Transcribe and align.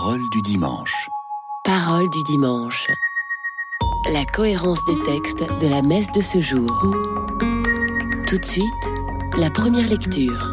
Parole 0.00 0.30
du 0.30 0.40
dimanche. 0.42 1.10
Parole 1.64 2.08
du 2.08 2.22
dimanche. 2.22 2.86
La 4.12 4.24
cohérence 4.24 4.78
des 4.84 5.02
textes 5.02 5.44
de 5.60 5.66
la 5.66 5.82
messe 5.82 6.12
de 6.12 6.20
ce 6.20 6.40
jour. 6.40 6.70
Tout 8.28 8.38
de 8.38 8.44
suite, 8.44 8.84
la 9.36 9.50
première 9.50 9.88
lecture. 9.88 10.52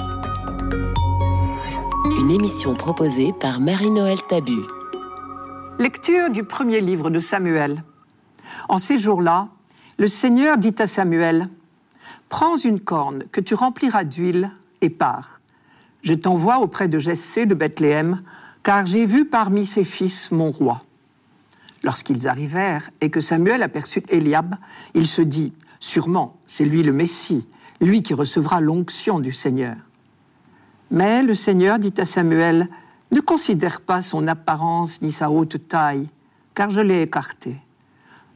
Une 2.20 2.32
émission 2.32 2.74
proposée 2.74 3.34
par 3.34 3.60
Marie-Noël 3.60 4.18
Tabu. 4.28 4.64
Lecture 5.78 6.32
du 6.32 6.44
premier 6.44 6.82
livre 6.82 7.12
de 7.12 7.20
Samuel. 7.20 7.84
En 8.68 8.80
ces 8.80 8.98
jours-là, 8.98 9.50
le 10.00 10.08
Seigneur 10.08 10.58
dit 10.58 10.76
à 10.80 10.88
Samuel, 10.88 11.50
Prends 12.30 12.58
une 12.58 12.80
corne 12.80 13.26
que 13.32 13.42
tu 13.42 13.54
rempliras 13.54 14.06
d'huile 14.06 14.50
et 14.82 14.90
pars. 14.90 15.40
Je 16.02 16.16
t'envoie 16.16 16.58
auprès 16.58 16.88
de 16.88 16.98
Jessé 16.98 17.46
de 17.46 17.54
Bethléem, 17.54 18.24
car 18.66 18.88
j'ai 18.88 19.06
vu 19.06 19.26
parmi 19.26 19.68
ses 19.68 19.84
fils 19.84 20.32
mon 20.32 20.50
roi. 20.50 20.82
Lorsqu'ils 21.84 22.28
arrivèrent 22.28 22.90
et 23.00 23.12
que 23.12 23.22
Samuel 23.22 23.62
aperçut 23.62 24.02
Eliab, 24.10 24.56
il 24.96 25.06
se 25.06 25.22
dit, 25.22 25.54
Sûrement, 25.80 26.38
c'est 26.48 26.66
lui 26.66 26.82
le 26.82 26.92
Messie, 26.92 27.46
lui 27.80 28.02
qui 28.02 28.16
recevra 28.16 28.62
l'onction 28.62 29.20
du 29.20 29.32
Seigneur. 29.32 29.76
Mais 30.90 31.22
le 31.22 31.36
Seigneur 31.36 31.78
dit 31.78 31.94
à 32.00 32.06
Samuel, 32.06 32.68
Ne 33.12 33.22
considère 33.22 33.82
pas 33.82 34.02
son 34.02 34.26
apparence 34.28 35.00
ni 35.04 35.12
sa 35.12 35.30
haute 35.30 35.68
taille, 35.68 36.10
car 36.56 36.72
je 36.72 36.82
l'ai 36.82 37.04
écarté. 37.04 37.58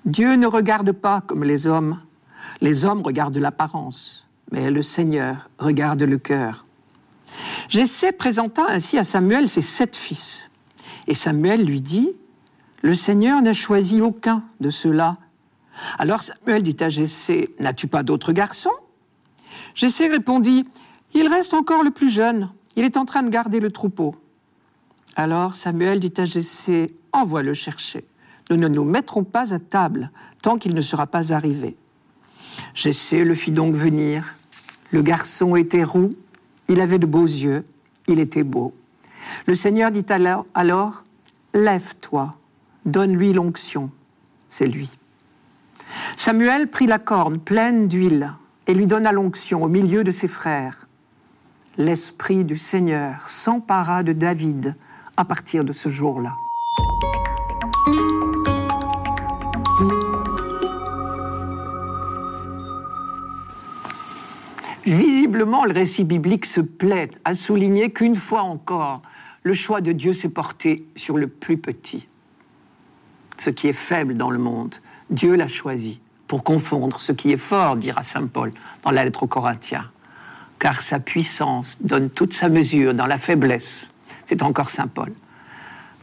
Dieu 0.06 0.36
ne 0.36 0.46
regarde 0.46 0.92
pas 0.92 1.22
comme 1.22 1.44
les 1.44 1.66
hommes. 1.66 2.00
Les 2.62 2.86
hommes 2.86 3.02
regardent 3.02 3.38
l'apparence, 3.38 4.28
mais 4.52 4.70
le 4.70 4.84
Seigneur 4.84 5.50
regarde 5.58 6.04
le 6.04 6.20
cœur. 6.20 6.68
Jessé 7.70 8.12
présenta 8.12 8.66
ainsi 8.70 8.98
à 8.98 9.04
Samuel 9.04 9.50
ses 9.50 9.62
sept 9.62 9.96
fils. 9.96 10.50
Et 11.08 11.14
Samuel 11.14 11.64
lui 11.64 11.82
dit, 11.82 12.10
Le 12.82 12.96
Seigneur 12.96 13.42
n'a 13.42 13.54
choisi 13.54 14.02
aucun 14.02 14.44
de 14.60 14.70
ceux-là. 14.70 15.18
Alors 15.98 16.24
Samuel 16.24 16.64
dit 16.64 16.78
à 16.80 16.90
Jessé, 16.90 17.54
N'as-tu 17.60 17.88
pas 17.88 18.04
d'autres 18.04 18.34
garçons? 18.34 18.70
Jessé 19.76 20.08
répondit, 20.08 20.66
Il 21.14 21.28
reste 21.28 21.54
encore 21.54 21.84
le 21.84 21.92
plus 21.92 22.10
jeune, 22.10 22.50
il 22.76 22.84
est 22.84 22.98
en 22.98 23.06
train 23.06 23.24
de 23.24 23.30
garder 23.30 23.60
le 23.60 23.72
troupeau. 23.72 24.16
Alors 25.16 25.56
Samuel 25.56 26.00
dit 26.00 26.14
à 26.18 26.26
Jessé, 26.26 26.96
Envoie 27.12 27.44
le 27.44 27.54
chercher. 27.54 28.06
Nous 28.50 28.58
ne 28.58 28.68
nous 28.68 28.84
mettrons 28.84 29.24
pas 29.24 29.54
à 29.54 29.60
table 29.60 30.12
tant 30.42 30.58
qu'il 30.58 30.74
ne 30.74 30.82
sera 30.82 31.08
pas 31.08 31.34
arrivé. 31.34 31.76
Jessé 32.74 33.24
le 33.24 33.36
fit 33.36 33.52
donc 33.52 33.76
venir. 33.76 34.36
Le 34.92 35.02
garçon 35.02 35.56
était 35.56 35.84
roux, 35.84 36.10
il 36.70 36.80
avait 36.80 37.00
de 37.00 37.06
beaux 37.06 37.26
yeux, 37.26 37.66
il 38.08 38.20
était 38.20 38.44
beau. 38.44 38.74
Le 39.48 39.56
Seigneur 39.56 39.92
dit 39.92 40.06
alors, 40.54 41.04
Lève-toi, 41.54 42.36
donne-lui 42.86 43.34
l'onction. 43.34 43.90
C'est 44.50 44.68
lui. 44.68 44.98
Samuel 46.16 46.68
prit 46.68 46.86
la 46.86 47.00
corne 47.00 47.40
pleine 47.40 47.88
d'huile 47.88 48.34
et 48.68 48.74
lui 48.74 48.86
donna 48.86 49.12
l'onction 49.12 49.64
au 49.64 49.68
milieu 49.68 50.04
de 50.04 50.12
ses 50.12 50.28
frères. 50.28 50.88
L'Esprit 51.78 52.46
du 52.46 52.58
Seigneur 52.58 53.30
s'empara 53.30 54.04
de 54.04 54.14
David 54.14 54.76
à 55.18 55.26
partir 55.26 55.64
de 55.64 55.74
ce 55.74 55.90
jour-là. 55.90 56.34
Visiblement, 65.30 65.64
le 65.64 65.74
récit 65.74 66.06
biblique 66.06 66.48
se 66.48 66.60
plaît 66.60 67.12
à 67.24 67.36
souligner 67.36 67.92
qu'une 67.92 68.16
fois 68.16 68.42
encore, 68.42 69.04
le 69.44 69.54
choix 69.54 69.80
de 69.80 69.92
Dieu 69.92 70.16
s'est 70.16 70.28
porté 70.28 70.88
sur 70.96 71.20
le 71.20 71.28
plus 71.28 71.60
petit. 71.60 72.08
Ce 73.38 73.52
qui 73.52 73.68
est 73.68 73.74
faible 73.74 74.18
dans 74.18 74.32
le 74.32 74.40
monde, 74.40 74.74
Dieu 75.12 75.36
l'a 75.36 75.48
choisi 75.48 76.00
pour 76.28 76.44
confondre 76.44 77.00
ce 77.00 77.12
qui 77.12 77.32
est 77.32 77.38
fort, 77.38 77.76
dira 77.76 78.02
Saint 78.02 78.26
Paul 78.26 78.54
dans 78.82 78.90
la 78.90 79.04
lettre 79.04 79.22
aux 79.22 79.28
Corinthiens. 79.28 79.92
Car 80.58 80.82
sa 80.82 81.00
puissance 81.00 81.78
donne 81.80 82.10
toute 82.10 82.34
sa 82.34 82.50
mesure 82.50 82.96
dans 82.96 83.06
la 83.06 83.20
faiblesse. 83.20 83.88
C'est 84.26 84.42
encore 84.42 84.72
Saint 84.72 84.88
Paul. 84.88 85.14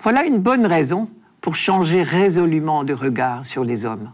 Voilà 0.04 0.24
une 0.24 0.38
bonne 0.38 0.66
raison 0.66 1.10
pour 1.40 1.56
changer 1.56 2.04
résolument 2.04 2.84
de 2.84 2.94
regard 2.94 3.44
sur 3.44 3.64
les 3.64 3.86
hommes. 3.86 4.08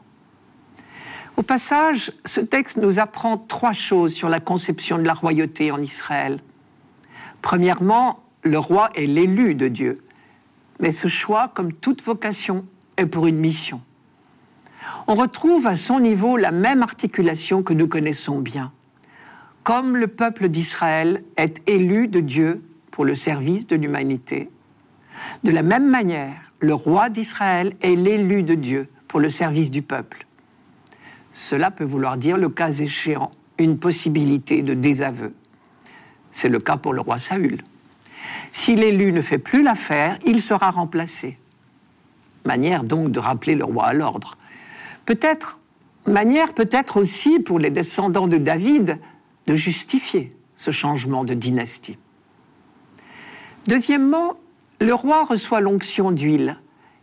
Au 1.37 1.43
passage, 1.43 2.13
ce 2.25 2.41
texte 2.41 2.77
nous 2.77 2.99
apprend 2.99 3.39
trois 3.39 3.73
choses 3.73 4.13
sur 4.13 4.29
la 4.29 4.39
conception 4.39 4.99
de 4.99 5.05
la 5.05 5.15
royauté 5.15 5.73
en 5.73 5.81
Israël. 5.81 6.41
Premièrement, 7.41 8.21
le 8.43 8.59
roi 8.59 8.91
est 8.95 9.07
l'élu 9.07 9.55
de 9.55 9.69
Dieu, 9.69 9.99
mais 10.79 10.93
ce 10.93 11.09
choix, 11.09 11.51
comme 11.55 11.73
toute 11.73 12.03
vocation, 12.03 12.67
est 12.97 13.07
pour 13.07 13.27
une 13.27 13.39
mission. 13.39 13.81
On 15.07 15.15
retrouve 15.15 15.67
à 15.67 15.77
son 15.77 16.01
niveau 16.01 16.37
la 16.37 16.51
même 16.51 16.83
articulation 16.83 17.63
que 17.63 17.73
nous 17.73 17.89
connaissons 17.89 18.39
bien. 18.39 18.73
Comme 19.63 19.97
le 19.97 20.09
peuple 20.09 20.49
d'Israël 20.49 21.23
est 21.37 21.63
élu 21.69 22.09
de 22.09 22.21
Dieu 22.21 22.63
pour 22.91 23.05
le 23.05 23.15
service 23.15 23.67
de 23.67 23.77
l'humanité, 23.77 24.51
de 25.45 25.51
la 25.51 25.63
même 25.63 25.89
manière, 25.89 26.53
le 26.59 26.75
roi 26.75 27.09
d'Israël 27.09 27.75
est 27.81 27.97
l'élu 27.97 28.43
de 28.43 28.55
Dieu 28.55 28.89
pour 29.09 29.21
le 29.21 29.31
service 29.31 29.71
du 29.71 29.83
peuple. 29.83 30.27
Cela 31.33 31.71
peut 31.71 31.85
vouloir 31.85 32.17
dire, 32.17 32.37
le 32.37 32.49
cas 32.49 32.71
échéant, 32.71 33.33
une 33.59 33.79
possibilité 33.79 34.63
de 34.63 34.75
désaveu. 34.75 35.35
C'est 36.33 36.49
le 36.49 36.59
cas 36.59 36.77
pour 36.77 36.93
le 36.93 37.01
roi 37.01 37.19
Saül. 37.19 37.63
Si 38.53 38.77
l'élu 38.77 39.13
ne 39.13 39.23
fait 39.23 39.39
plus 39.39 39.63
l'affaire, 39.63 40.19
il 40.27 40.43
sera 40.43 40.71
remplacé. 40.71 41.39
Manière 42.45 42.85
donc 42.85 43.11
de 43.11 43.19
rappeler 43.19 43.55
le 43.55 43.65
roi 43.65 43.87
à 43.87 43.93
l'ordre. 43.93 44.37
Peut-être, 45.07 45.61
manière 46.07 46.55
peut-être 46.55 47.01
aussi 47.01 47.41
pour 47.41 47.59
les 47.59 47.71
descendants 47.71 48.29
de 48.29 48.37
David 48.37 48.99
de 49.47 49.55
justifier 49.55 50.35
ce 50.57 50.71
changement 50.71 51.25
de 51.25 51.35
dynastie. 51.35 51.99
Deuxièmement, 53.67 54.35
le 54.81 54.95
roi 54.95 55.25
reçoit 55.25 55.61
l'onction 55.61 56.11
d'huile. 56.11 56.59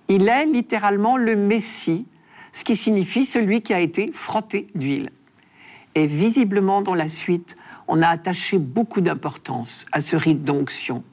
Il 0.08 0.28
est 0.28 0.46
littéralement 0.46 1.18
le 1.18 1.36
Messie 1.36 2.06
ce 2.54 2.64
qui 2.64 2.76
signifie 2.76 3.26
celui 3.26 3.62
qui 3.62 3.74
a 3.74 3.80
été 3.80 4.12
frotté 4.12 4.68
d'huile. 4.76 5.12
Et 5.96 6.06
visiblement, 6.06 6.82
dans 6.82 6.96
la 6.96 7.10
suite, 7.10 7.58
on 7.88 8.02
a 8.02 8.08
attaché 8.08 8.58
beaucoup 8.58 9.02
d'importance 9.02 9.86
à 9.92 10.02
ce 10.02 10.16
rite 10.16 10.44
d'onction, 10.44 11.04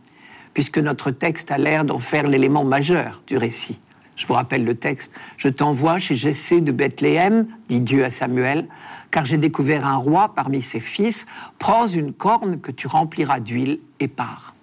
puisque 0.54 0.78
notre 0.78 1.10
texte 1.10 1.50
a 1.50 1.58
l'air 1.58 1.84
d'en 1.84 1.98
faire 1.98 2.28
l'élément 2.28 2.64
majeur 2.64 3.22
du 3.26 3.36
récit. 3.36 3.78
Je 4.16 4.26
vous 4.26 4.34
rappelle 4.34 4.64
le 4.64 4.74
texte. 4.74 5.12
Je 5.36 5.48
t'envoie 5.48 5.98
chez 5.98 6.16
Jessé 6.16 6.60
de 6.60 6.72
Bethléem, 6.72 7.46
dit 7.68 7.80
Dieu 7.80 8.04
à 8.04 8.10
Samuel, 8.10 8.66
car 9.10 9.26
j'ai 9.26 9.38
découvert 9.38 9.86
un 9.86 9.96
roi 9.96 10.34
parmi 10.34 10.62
ses 10.62 10.80
fils. 10.80 11.26
Prends 11.58 11.86
une 11.86 12.12
corne 12.12 12.60
que 12.60 12.72
tu 12.72 12.86
rempliras 12.86 13.40
d'huile 13.40 13.78
et 14.00 14.08
pars. 14.08 14.54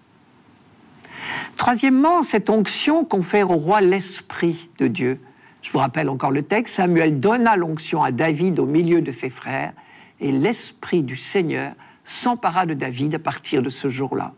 Troisièmement, 1.55 2.23
cette 2.23 2.49
onction 2.49 3.05
confère 3.05 3.51
au 3.51 3.57
roi 3.57 3.81
l'esprit 3.81 4.69
de 4.79 4.87
Dieu, 4.87 5.21
je 5.63 5.71
vous 5.71 5.79
rappelle 5.79 6.09
encore 6.09 6.31
le 6.31 6.43
texte, 6.43 6.75
Samuel 6.75 7.19
donna 7.19 7.55
l'onction 7.55 8.03
à 8.03 8.11
David 8.11 8.59
au 8.59 8.65
milieu 8.65 9.01
de 9.01 9.11
ses 9.11 9.29
frères, 9.29 9.73
et 10.19 10.31
l'Esprit 10.31 11.01
du 11.01 11.15
Seigneur 11.15 11.73
s'empara 12.03 12.65
de 12.65 12.73
David 12.73 13.15
à 13.15 13.19
partir 13.19 13.61
de 13.61 13.69
ce 13.69 13.87
jour-là. 13.87 14.33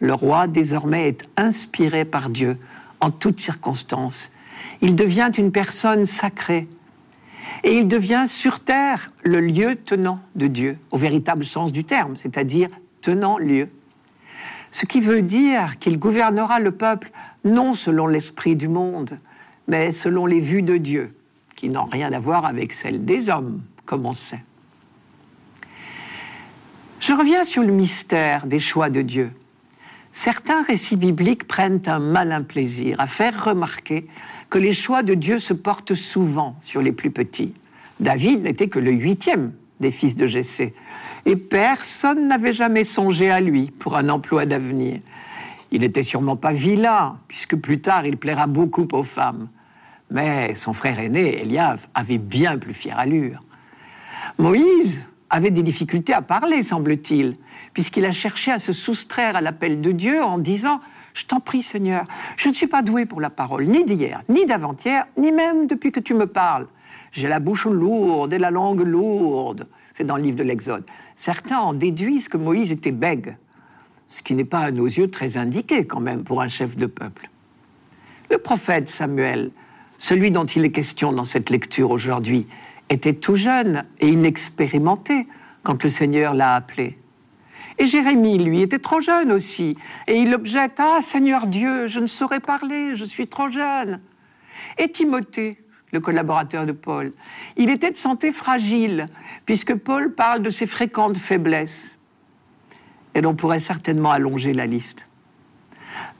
Le 0.00 0.12
roi 0.12 0.48
désormais 0.48 1.08
est 1.08 1.24
inspiré 1.36 2.04
par 2.04 2.28
Dieu 2.28 2.58
en 3.00 3.12
toutes 3.12 3.40
circonstances. 3.40 4.30
Il 4.80 4.96
devient 4.96 5.30
une 5.38 5.52
personne 5.52 6.06
sacrée. 6.06 6.68
Et 7.64 7.78
il 7.78 7.86
devient 7.86 8.24
sur 8.26 8.60
terre 8.60 9.12
le 9.22 9.40
lieu 9.40 9.76
tenant 9.76 10.18
de 10.34 10.48
Dieu, 10.48 10.78
au 10.90 10.98
véritable 10.98 11.44
sens 11.44 11.70
du 11.70 11.84
terme, 11.84 12.16
c'est-à-dire 12.16 12.68
tenant 13.00 13.38
lieu. 13.38 13.68
Ce 14.72 14.86
qui 14.86 15.00
veut 15.00 15.22
dire 15.22 15.78
qu'il 15.78 15.98
gouvernera 15.98 16.58
le 16.58 16.72
peuple 16.72 17.12
non 17.44 17.74
selon 17.74 18.06
l'esprit 18.08 18.56
du 18.56 18.68
monde, 18.68 19.18
mais 19.72 19.90
selon 19.90 20.26
les 20.26 20.40
vues 20.40 20.60
de 20.60 20.76
Dieu, 20.76 21.14
qui 21.56 21.70
n'ont 21.70 21.86
rien 21.86 22.12
à 22.12 22.18
voir 22.18 22.44
avec 22.44 22.74
celles 22.74 23.06
des 23.06 23.30
hommes, 23.30 23.62
comme 23.86 24.04
on 24.04 24.12
sait. 24.12 24.44
Je 27.00 27.14
reviens 27.14 27.44
sur 27.44 27.62
le 27.62 27.72
mystère 27.72 28.44
des 28.44 28.58
choix 28.58 28.90
de 28.90 29.00
Dieu. 29.00 29.32
Certains 30.12 30.62
récits 30.62 30.98
bibliques 30.98 31.48
prennent 31.48 31.80
un 31.86 32.00
malin 32.00 32.42
plaisir 32.42 33.00
à 33.00 33.06
faire 33.06 33.46
remarquer 33.46 34.06
que 34.50 34.58
les 34.58 34.74
choix 34.74 35.02
de 35.02 35.14
Dieu 35.14 35.38
se 35.38 35.54
portent 35.54 35.94
souvent 35.94 36.54
sur 36.60 36.82
les 36.82 36.92
plus 36.92 37.10
petits. 37.10 37.54
David 37.98 38.42
n'était 38.42 38.68
que 38.68 38.78
le 38.78 38.92
huitième 38.92 39.54
des 39.80 39.90
fils 39.90 40.16
de 40.16 40.26
Jessé, 40.26 40.74
et 41.24 41.36
personne 41.36 42.28
n'avait 42.28 42.52
jamais 42.52 42.84
songé 42.84 43.30
à 43.30 43.40
lui 43.40 43.70
pour 43.70 43.96
un 43.96 44.10
emploi 44.10 44.44
d'avenir. 44.44 45.00
Il 45.70 45.80
n'était 45.80 46.02
sûrement 46.02 46.36
pas 46.36 46.52
vilain, 46.52 47.16
puisque 47.26 47.56
plus 47.56 47.80
tard 47.80 48.04
il 48.04 48.18
plaira 48.18 48.46
beaucoup 48.46 48.86
aux 48.92 49.02
femmes. 49.02 49.48
Mais 50.12 50.54
son 50.54 50.74
frère 50.74 50.98
aîné, 50.98 51.40
Eliav, 51.40 51.86
avait 51.94 52.18
bien 52.18 52.58
plus 52.58 52.74
fière 52.74 52.98
allure. 52.98 53.42
Moïse 54.38 55.00
avait 55.30 55.50
des 55.50 55.62
difficultés 55.62 56.12
à 56.12 56.20
parler, 56.20 56.62
semble-t-il, 56.62 57.36
puisqu'il 57.72 58.04
a 58.04 58.10
cherché 58.10 58.52
à 58.52 58.58
se 58.58 58.74
soustraire 58.74 59.36
à 59.36 59.40
l'appel 59.40 59.80
de 59.80 59.90
Dieu 59.90 60.22
en 60.22 60.36
disant 60.36 60.80
Je 61.14 61.24
t'en 61.24 61.40
prie, 61.40 61.62
Seigneur, 61.62 62.04
je 62.36 62.50
ne 62.50 62.54
suis 62.54 62.66
pas 62.66 62.82
doué 62.82 63.06
pour 63.06 63.22
la 63.22 63.30
parole, 63.30 63.64
ni 63.64 63.84
d'hier, 63.84 64.22
ni 64.28 64.44
d'avant-hier, 64.44 65.06
ni 65.16 65.32
même 65.32 65.66
depuis 65.66 65.92
que 65.92 66.00
tu 66.00 66.12
me 66.12 66.26
parles. 66.26 66.66
J'ai 67.12 67.28
la 67.28 67.40
bouche 67.40 67.64
lourde 67.64 68.34
et 68.34 68.38
la 68.38 68.50
langue 68.50 68.82
lourde. 68.82 69.66
C'est 69.94 70.04
dans 70.04 70.16
le 70.16 70.22
livre 70.22 70.36
de 70.36 70.42
l'Exode. 70.42 70.84
Certains 71.16 71.58
en 71.58 71.72
déduisent 71.72 72.28
que 72.28 72.36
Moïse 72.36 72.70
était 72.70 72.92
bègue, 72.92 73.36
ce 74.08 74.22
qui 74.22 74.34
n'est 74.34 74.44
pas 74.44 74.60
à 74.60 74.70
nos 74.70 74.86
yeux 74.86 75.10
très 75.10 75.38
indiqué 75.38 75.86
quand 75.86 76.00
même 76.00 76.22
pour 76.22 76.42
un 76.42 76.48
chef 76.48 76.76
de 76.76 76.86
peuple. 76.86 77.30
Le 78.30 78.36
prophète 78.36 78.88
Samuel, 78.88 79.50
celui 80.02 80.32
dont 80.32 80.44
il 80.44 80.64
est 80.64 80.72
question 80.72 81.12
dans 81.12 81.24
cette 81.24 81.48
lecture 81.48 81.92
aujourd'hui, 81.92 82.48
était 82.88 83.14
tout 83.14 83.36
jeune 83.36 83.84
et 84.00 84.08
inexpérimenté 84.08 85.28
quand 85.62 85.80
le 85.80 85.88
Seigneur 85.88 86.34
l'a 86.34 86.56
appelé. 86.56 86.98
Et 87.78 87.86
Jérémie, 87.86 88.36
lui, 88.38 88.62
était 88.62 88.80
trop 88.80 89.00
jeune 89.00 89.30
aussi. 89.30 89.76
Et 90.08 90.16
il 90.16 90.34
objecte 90.34 90.78
Ah, 90.80 90.98
Seigneur 91.00 91.46
Dieu, 91.46 91.86
je 91.86 92.00
ne 92.00 92.08
saurais 92.08 92.40
parler, 92.40 92.96
je 92.96 93.04
suis 93.04 93.28
trop 93.28 93.48
jeune. 93.48 94.00
Et 94.76 94.90
Timothée, 94.90 95.62
le 95.92 96.00
collaborateur 96.00 96.66
de 96.66 96.72
Paul, 96.72 97.12
il 97.56 97.70
était 97.70 97.92
de 97.92 97.96
santé 97.96 98.32
fragile, 98.32 99.06
puisque 99.46 99.76
Paul 99.76 100.12
parle 100.16 100.42
de 100.42 100.50
ses 100.50 100.66
fréquentes 100.66 101.16
faiblesses. 101.16 101.92
Et 103.14 103.20
l'on 103.20 103.36
pourrait 103.36 103.60
certainement 103.60 104.10
allonger 104.10 104.52
la 104.52 104.66
liste. 104.66 105.06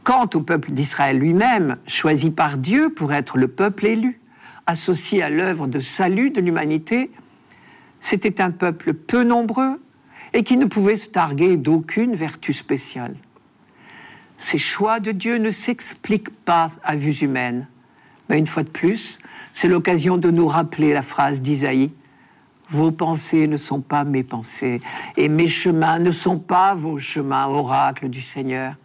Quant 0.05 0.29
au 0.35 0.41
peuple 0.41 0.73
d'Israël 0.73 1.19
lui-même, 1.19 1.77
choisi 1.87 2.31
par 2.31 2.59
Dieu 2.59 2.93
pour 2.93 3.13
être 3.13 3.39
le 3.39 3.49
peuple 3.49 3.87
élu, 3.87 4.21
associé 4.67 5.23
à 5.23 5.31
l'œuvre 5.31 5.67
de 5.67 5.81
salut 5.81 6.31
de 6.31 6.41
l'humanité, 6.41 7.11
c'était 8.01 8.41
un 8.41 8.51
peuple 8.51 8.95
peu 8.95 9.23
nombreux 9.23 9.81
et 10.33 10.43
qui 10.43 10.57
ne 10.57 10.67
pouvait 10.67 10.97
se 10.97 11.09
targuer 11.09 11.57
d'aucune 11.57 12.15
vertu 12.15 12.53
spéciale. 12.53 13.15
Ces 14.39 14.59
choix 14.59 14.99
de 14.99 15.13
Dieu 15.13 15.37
ne 15.39 15.51
s'expliquent 15.51 16.35
pas 16.45 16.71
à 16.83 16.97
vue 16.97 17.13
humaine, 17.13 17.69
mais 18.29 18.39
une 18.39 18.47
fois 18.47 18.65
de 18.65 18.69
plus, 18.69 19.19
c'est 19.53 19.69
l'occasion 19.69 20.17
de 20.19 20.31
nous 20.31 20.49
rappeler 20.49 20.93
la 20.93 21.03
phrase 21.03 21.41
d'Isaïe 21.41 21.93
Vos 22.73 22.91
pensées 22.91 23.47
ne 23.47 23.59
sont 23.59 23.83
pas 23.83 24.03
mes 24.05 24.23
pensées, 24.23 24.81
et 25.19 25.29
mes 25.29 25.49
chemins 25.49 25.99
ne 25.99 26.11
sont 26.11 26.39
pas 26.39 26.75
vos 26.75 26.99
chemins, 26.99 27.47
oracle 27.47 28.09
du 28.09 28.23
Seigneur. 28.23 28.77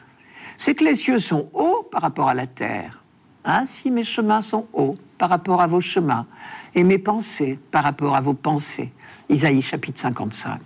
C'est 0.58 0.76
que 0.76 0.84
les 0.84 0.96
cieux 0.96 1.20
sont 1.20 1.50
hauts 1.54 1.88
par 1.92 2.02
rapport 2.02 2.28
à 2.28 2.34
la 2.34 2.48
terre. 2.48 3.04
Ainsi 3.46 3.92
mes 3.92 4.04
chemins 4.04 4.42
sont 4.42 4.68
hauts 4.74 4.96
par 5.18 5.30
rapport 5.30 5.62
à 5.62 5.68
vos 5.68 5.82
chemins, 5.82 6.26
et 6.76 6.84
mes 6.84 6.98
pensées 6.98 7.58
par 7.72 7.84
rapport 7.84 8.16
à 8.16 8.22
vos 8.22 8.34
pensées. 8.34 8.92
Isaïe 9.30 9.62
chapitre 9.62 10.00
55. 10.00 10.60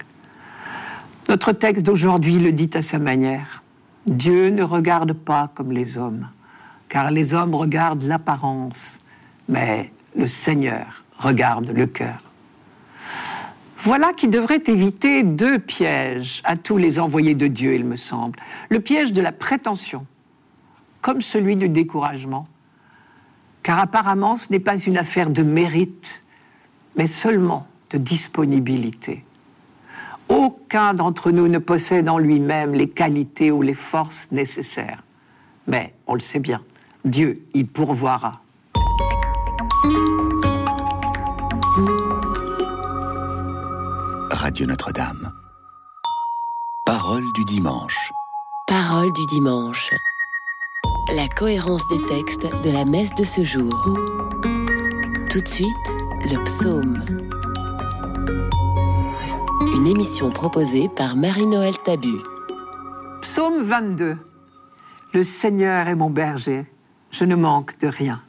Notre 1.29 1.51
texte 1.51 1.83
d'aujourd'hui 1.83 2.39
le 2.39 2.51
dit 2.51 2.69
à 2.73 2.81
sa 2.81 2.99
manière. 2.99 3.63
Dieu 4.07 4.49
ne 4.49 4.63
regarde 4.63 5.13
pas 5.13 5.51
comme 5.53 5.71
les 5.71 5.97
hommes, 5.97 6.27
car 6.89 7.11
les 7.11 7.33
hommes 7.33 7.53
regardent 7.53 8.03
l'apparence, 8.03 8.97
mais 9.47 9.91
le 10.15 10.27
Seigneur 10.27 11.03
regarde 11.19 11.69
le 11.69 11.85
cœur. 11.85 12.30
Voilà 13.83 14.13
qui 14.13 14.27
devrait 14.27 14.61
éviter 14.67 15.23
deux 15.23 15.57
pièges 15.57 16.41
à 16.43 16.55
tous 16.55 16.77
les 16.77 16.99
envoyés 16.99 17.33
de 17.33 17.47
Dieu, 17.47 17.73
il 17.73 17.83
me 17.83 17.95
semble. 17.95 18.37
Le 18.69 18.79
piège 18.79 19.11
de 19.11 19.21
la 19.21 19.31
prétention, 19.31 20.05
comme 21.01 21.23
celui 21.23 21.55
du 21.55 21.67
découragement, 21.67 22.47
car 23.63 23.79
apparemment 23.79 24.35
ce 24.35 24.51
n'est 24.51 24.59
pas 24.59 24.77
une 24.77 24.99
affaire 24.99 25.31
de 25.31 25.41
mérite, 25.41 26.21
mais 26.95 27.07
seulement 27.07 27.65
de 27.89 27.97
disponibilité. 27.97 29.25
Aucun 30.29 30.93
d'entre 30.93 31.31
nous 31.31 31.47
ne 31.47 31.57
possède 31.57 32.07
en 32.07 32.19
lui-même 32.19 32.75
les 32.75 32.87
qualités 32.87 33.49
ou 33.49 33.63
les 33.63 33.73
forces 33.73 34.27
nécessaires. 34.31 35.03
Mais, 35.65 35.95
on 36.05 36.13
le 36.13 36.19
sait 36.19 36.39
bien, 36.39 36.61
Dieu 37.03 37.41
y 37.55 37.63
pourvoira. 37.63 38.41
Radio 44.41 44.65
Notre-Dame. 44.65 45.31
Parole 46.83 47.21
du 47.35 47.45
dimanche. 47.45 48.11
Parole 48.65 49.13
du 49.13 49.23
dimanche. 49.27 49.93
La 51.13 51.27
cohérence 51.27 51.87
des 51.89 52.03
textes 52.07 52.47
de 52.63 52.71
la 52.71 52.83
messe 52.83 53.13
de 53.13 53.23
ce 53.23 53.43
jour. 53.43 53.71
Tout 55.29 55.41
de 55.41 55.47
suite, 55.47 55.67
le 56.23 56.43
psaume. 56.43 57.03
Une 59.75 59.85
émission 59.85 60.31
proposée 60.31 60.89
par 60.89 61.15
Marie-Noël 61.15 61.77
Tabu. 61.77 62.17
Psaume 63.21 63.61
22. 63.61 64.17
Le 65.13 65.23
Seigneur 65.23 65.87
est 65.87 65.93
mon 65.93 66.09
berger, 66.09 66.65
je 67.11 67.25
ne 67.25 67.35
manque 67.35 67.77
de 67.77 67.85
rien. 67.85 68.23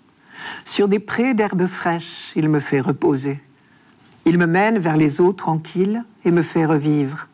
Sur 0.66 0.88
des 0.88 0.98
prés 0.98 1.32
d'herbes 1.32 1.66
fraîches, 1.66 2.32
il 2.36 2.50
me 2.50 2.60
fait 2.60 2.80
reposer. 2.80 3.40
Il 4.24 4.38
me 4.38 4.46
mène 4.46 4.78
vers 4.78 4.96
les 4.96 5.20
eaux 5.20 5.32
tranquilles 5.32 6.04
et 6.24 6.30
me 6.30 6.42
fait 6.42 6.64
revivre. 6.64 7.28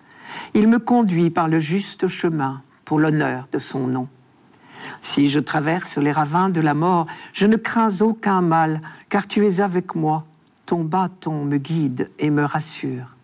Il 0.54 0.68
me 0.68 0.78
conduit 0.78 1.30
par 1.30 1.48
le 1.48 1.58
juste 1.58 2.08
chemin 2.08 2.62
pour 2.84 2.98
l'honneur 2.98 3.48
de 3.52 3.58
son 3.58 3.86
nom. 3.86 4.08
Si 5.02 5.28
je 5.28 5.40
traverse 5.40 5.98
les 5.98 6.12
ravins 6.12 6.48
de 6.48 6.60
la 6.60 6.74
mort, 6.74 7.06
je 7.32 7.46
ne 7.46 7.56
crains 7.56 8.00
aucun 8.00 8.40
mal, 8.40 8.80
car 9.08 9.26
tu 9.26 9.46
es 9.46 9.60
avec 9.60 9.94
moi. 9.94 10.24
Ton 10.66 10.84
bâton 10.84 11.44
me 11.44 11.58
guide 11.58 12.10
et 12.18 12.30
me 12.30 12.44
rassure. 12.44 13.16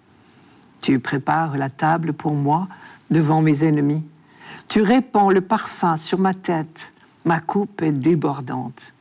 Tu 0.80 0.98
prépares 0.98 1.56
la 1.56 1.70
table 1.70 2.12
pour 2.12 2.34
moi 2.34 2.68
devant 3.10 3.40
mes 3.40 3.64
ennemis. 3.64 4.04
Tu 4.68 4.82
répands 4.82 5.30
le 5.30 5.40
parfum 5.40 5.96
sur 5.96 6.18
ma 6.18 6.34
tête. 6.34 6.90
Ma 7.24 7.40
coupe 7.40 7.80
est 7.82 7.92
débordante. 7.92 8.92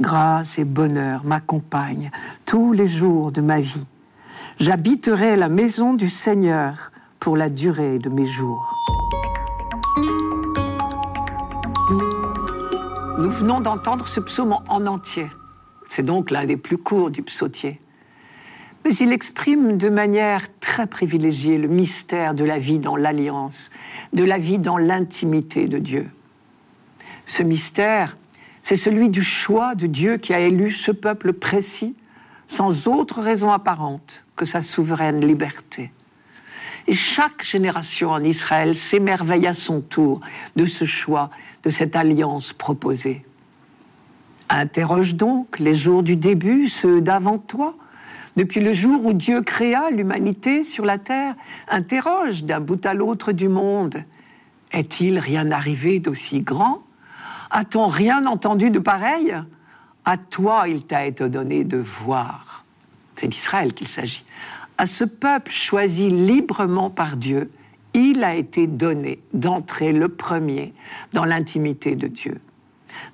Grâce 0.00 0.58
et 0.58 0.64
bonheur 0.64 1.24
m'accompagnent 1.24 2.10
tous 2.44 2.72
les 2.72 2.86
jours 2.86 3.32
de 3.32 3.40
ma 3.40 3.60
vie. 3.60 3.86
J'habiterai 4.58 5.36
la 5.36 5.50
maison 5.50 5.92
du 5.92 6.08
Seigneur 6.08 6.90
pour 7.20 7.36
la 7.36 7.50
durée 7.50 7.98
de 7.98 8.08
mes 8.08 8.24
jours. 8.24 8.72
Nous 13.18 13.30
venons 13.30 13.60
d'entendre 13.60 14.08
ce 14.08 14.18
psaume 14.18 14.56
en 14.66 14.86
entier. 14.86 15.26
C'est 15.90 16.02
donc 16.02 16.30
l'un 16.30 16.46
des 16.46 16.56
plus 16.56 16.78
courts 16.78 17.10
du 17.10 17.22
psautier. 17.22 17.78
Mais 18.86 18.94
il 18.94 19.12
exprime 19.12 19.76
de 19.76 19.90
manière 19.90 20.46
très 20.58 20.86
privilégiée 20.86 21.58
le 21.58 21.68
mystère 21.68 22.32
de 22.32 22.44
la 22.44 22.58
vie 22.58 22.78
dans 22.78 22.96
l'alliance, 22.96 23.70
de 24.14 24.24
la 24.24 24.38
vie 24.38 24.58
dans 24.58 24.78
l'intimité 24.78 25.68
de 25.68 25.76
Dieu. 25.76 26.08
Ce 27.26 27.42
mystère, 27.42 28.16
c'est 28.62 28.76
celui 28.76 29.10
du 29.10 29.22
choix 29.22 29.74
de 29.74 29.86
Dieu 29.86 30.16
qui 30.16 30.32
a 30.32 30.40
élu 30.40 30.70
ce 30.70 30.92
peuple 30.92 31.34
précis 31.34 31.94
sans 32.46 32.88
autre 32.88 33.20
raison 33.20 33.50
apparente 33.50 34.24
que 34.36 34.44
sa 34.44 34.62
souveraine 34.62 35.26
liberté. 35.26 35.92
Et 36.86 36.94
chaque 36.94 37.44
génération 37.44 38.10
en 38.10 38.22
Israël 38.22 38.74
s'émerveille 38.74 39.46
à 39.46 39.52
son 39.52 39.80
tour 39.80 40.20
de 40.54 40.64
ce 40.64 40.84
choix, 40.84 41.30
de 41.64 41.70
cette 41.70 41.96
alliance 41.96 42.52
proposée. 42.52 43.24
Interroge 44.48 45.16
donc 45.16 45.58
les 45.58 45.74
jours 45.74 46.04
du 46.04 46.14
début, 46.14 46.68
ceux 46.68 47.00
d'avant 47.00 47.38
toi, 47.38 47.74
depuis 48.36 48.60
le 48.60 48.74
jour 48.74 49.04
où 49.04 49.12
Dieu 49.12 49.40
créa 49.42 49.90
l'humanité 49.90 50.62
sur 50.62 50.84
la 50.84 50.98
terre, 50.98 51.34
interroge 51.68 52.44
d'un 52.44 52.60
bout 52.60 52.84
à 52.86 52.94
l'autre 52.94 53.32
du 53.32 53.48
monde. 53.48 54.04
Est-il 54.72 55.18
rien 55.18 55.50
arrivé 55.50 55.98
d'aussi 55.98 56.42
grand? 56.42 56.82
A-t-on 57.50 57.86
rien 57.86 58.26
entendu 58.26 58.70
de 58.70 58.78
pareil? 58.78 59.34
À 60.06 60.16
toi 60.16 60.68
il 60.68 60.84
t'a 60.84 61.04
été 61.04 61.28
donné 61.28 61.64
de 61.64 61.76
voir 61.76 62.56
c'est 63.16 63.28
d'Israël 63.28 63.72
qu'il 63.72 63.88
s'agit, 63.88 64.24
à 64.78 64.86
ce 64.86 65.04
peuple 65.04 65.50
choisi 65.50 66.10
librement 66.10 66.90
par 66.90 67.16
Dieu, 67.16 67.50
il 67.94 68.22
a 68.22 68.34
été 68.34 68.66
donné 68.66 69.20
d'entrer 69.32 69.92
le 69.92 70.08
premier 70.08 70.74
dans 71.14 71.24
l'intimité 71.24 71.96
de 71.96 72.06
Dieu. 72.06 72.40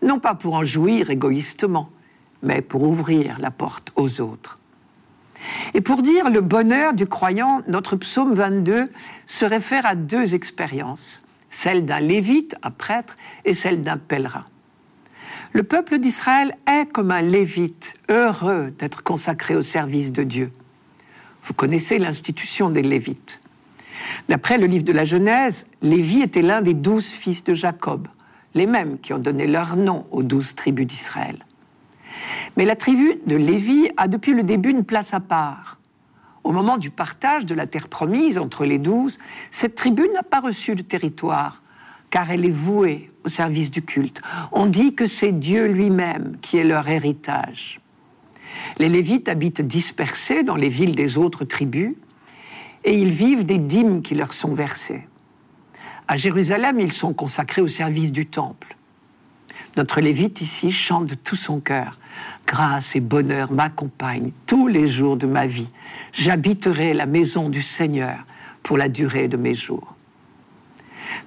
Non 0.03 0.19
pas 0.19 0.35
pour 0.35 0.55
en 0.55 0.65
jouir 0.65 1.11
égoïstement, 1.11 1.89
mais 2.43 2.63
pour 2.63 2.83
ouvrir 2.83 3.39
la 3.39 3.53
porte 3.53 3.93
aux 3.95 4.21
autres. 4.21 4.59
Et 5.75 5.81
pour 5.81 6.03
dire 6.03 6.31
le 6.31 6.41
bonheur 6.41 6.95
du 6.95 7.07
croyant, 7.07 7.63
notre 7.69 7.97
psaume 7.97 8.33
22 8.33 8.91
se 9.27 9.45
réfère 9.45 9.87
à 9.87 9.95
deux 9.95 10.35
expériences, 10.35 11.23
celle 11.51 11.85
d'un 11.85 12.01
lévite, 12.01 12.57
un 12.63 12.71
prêtre, 12.71 13.17
et 13.45 13.55
celle 13.55 13.83
d'un 13.83 13.99
pèlerin. 13.99 14.45
Le 15.55 15.63
peuple 15.63 15.99
d'Israël 15.99 16.57
est 16.67 16.91
comme 16.91 17.11
un 17.11 17.21
lévite, 17.21 17.93
heureux 18.09 18.73
d'être 18.79 19.03
consacré 19.03 19.55
au 19.55 19.61
service 19.61 20.11
de 20.11 20.23
Dieu. 20.23 20.51
Vous 21.45 21.53
connaissez 21.53 21.99
l'institution 21.99 22.71
des 22.71 22.81
lévites. 22.81 23.43
D'après 24.31 24.57
le 24.57 24.67
livre 24.67 24.85
de 24.85 24.93
la 24.93 25.05
Genèse, 25.05 25.67
Lévi 25.83 26.23
était 26.23 26.41
l'un 26.41 26.63
des 26.63 26.73
douze 26.73 27.07
fils 27.07 27.45
de 27.45 27.53
Jacob, 27.53 28.09
les 28.55 28.67
mêmes 28.67 28.99
qui 28.99 29.13
ont 29.13 29.19
donné 29.19 29.47
leur 29.47 29.77
nom 29.77 30.07
aux 30.11 30.23
douze 30.23 30.55
tribus 30.55 30.87
d'Israël. 30.87 31.45
Mais 32.57 32.65
la 32.65 32.75
tribu 32.75 33.21
de 33.27 33.37
Lévi 33.37 33.91
a 33.99 34.09
depuis 34.09 34.33
le 34.33 34.45
début 34.45 34.71
une 34.71 34.85
place 34.85 35.13
à 35.13 35.21
part. 35.21 35.79
Au 36.45 36.53
moment 36.53 36.79
du 36.79 36.89
partage 36.89 37.45
de 37.45 37.55
la 37.55 37.67
terre 37.67 37.89
promise 37.89 38.39
entre 38.39 38.65
les 38.65 38.79
douze, 38.79 39.19
cette 39.51 39.75
tribu 39.75 40.09
n'a 40.15 40.23
pas 40.23 40.41
reçu 40.41 40.75
de 40.75 40.83
territoire, 40.83 41.62
car 42.13 42.31
elle 42.31 42.45
est 42.45 42.51
vouée 42.51 43.11
au 43.25 43.29
service 43.31 43.71
du 43.71 43.83
culte. 43.83 44.21
On 44.53 44.67
dit 44.67 44.95
que 44.95 45.07
c'est 45.07 45.33
Dieu 45.33 45.67
lui-même 45.67 46.37
qui 46.43 46.59
est 46.59 46.65
leur 46.65 46.87
héritage. 46.89 47.81
Les 48.79 48.91
Lévites 48.91 49.31
habitent 49.31 49.63
dispersés 49.63 50.43
dans 50.43 50.55
les 50.55 50.69
villes 50.69 50.95
des 50.95 51.17
autres 51.17 51.47
tribus 51.47 51.95
et 52.85 53.01
ils 53.01 53.11
vivent 53.11 53.45
des 53.45 53.59
dîmes 53.59 54.03
qui 54.03 54.15
leur 54.15 54.35
sont 54.35 54.53
versées. 54.53 55.09
À 56.07 56.19
Jérusalem, 56.19 56.79
ils 56.79 56.93
sont 56.93 57.15
consacrés 57.15 57.63
au 57.63 57.69
service 57.69 58.13
du 58.13 58.27
temple. 58.27 58.77
Notre 59.79 60.03
Lévite 60.03 60.43
ici 60.43 60.71
chante 60.71 61.07
de 61.07 61.15
tout 61.15 61.37
son 61.37 61.61
cœur. 61.61 61.99
Grâce 62.47 62.95
et 62.95 63.01
bonheur 63.01 63.51
m'accompagnent 63.51 64.33
tous 64.45 64.69
les 64.69 64.87
jours 64.87 65.17
de 65.17 65.27
ma 65.27 65.47
vie. 65.47 65.71
J'habiterai 66.13 66.93
la 66.93 67.07
maison 67.07 67.49
du 67.49 67.63
Seigneur 67.63 68.19
pour 68.63 68.77
la 68.77 68.91
durée 68.91 69.29
de 69.29 69.39
mes 69.39 69.55
jours. 69.55 69.97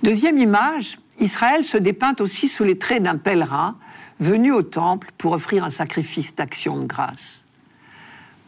Deuxième 0.04 0.38
image, 0.38 0.98
Israël 1.20 1.63
se 1.63 1.77
dépeint 1.77 2.15
aussi 2.20 2.48
sous 2.48 2.63
les 2.63 2.77
traits 2.77 3.04
d'un 3.04 3.18
pèlerin 3.18 3.77
venu 4.20 4.51
au 4.51 4.62
temple 4.62 5.12
pour 5.18 5.34
offrir 5.34 5.63
un 5.63 5.70
sacrifice 5.70 6.36
d'action 6.36 6.77
de 6.77 6.86
grâce. 6.86 7.42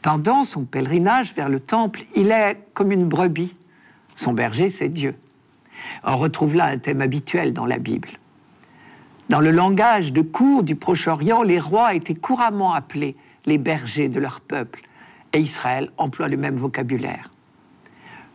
Pendant 0.02 0.44
son 0.44 0.64
pèlerinage 0.64 1.34
vers 1.34 1.50
le 1.50 1.60
temple, 1.60 2.06
il 2.16 2.32
est 2.32 2.58
comme 2.74 2.92
une 2.92 3.08
brebis. 3.08 3.56
Son 4.16 4.34
berger, 4.34 4.70
c'est 4.70 4.90
Dieu. 4.90 5.16
On 6.04 6.18
retrouve 6.18 6.56
là 6.56 6.66
un 6.66 6.78
thème 6.78 7.02
habituel 7.02 7.54
dans 7.54 7.66
la 7.66 7.78
Bible. 7.78 8.10
Dans 9.30 9.42
le 9.42 9.52
langage 9.52 10.14
de 10.14 10.22
cour 10.22 10.64
du 10.64 10.76
Proche-Orient, 10.76 11.44
les 11.44 11.60
rois 11.60 11.94
étaient 11.94 12.16
couramment 12.16 12.74
appelés 12.74 13.16
les 13.46 13.58
bergers 13.58 14.08
de 14.08 14.20
leur 14.20 14.40
peuple, 14.40 14.84
et 15.34 15.40
Israël 15.40 15.92
emploie 15.98 16.30
le 16.30 16.38
même 16.38 16.56
vocabulaire. 16.56 17.30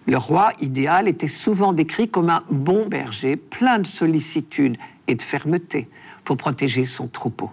Le 0.06 0.16
roi 0.16 0.52
idéal 0.60 1.06
était 1.06 1.28
souvent 1.28 1.72
décrit 1.72 2.08
comme 2.08 2.28
un 2.28 2.42
bon 2.50 2.86
berger, 2.86 3.36
plein 3.36 3.78
de 3.78 3.86
sollicitude 3.86 4.76
et 5.06 5.14
de 5.14 5.22
fermeté 5.22 5.88
pour 6.24 6.36
protéger 6.36 6.84
son 6.84 7.06
troupeau. 7.06 7.50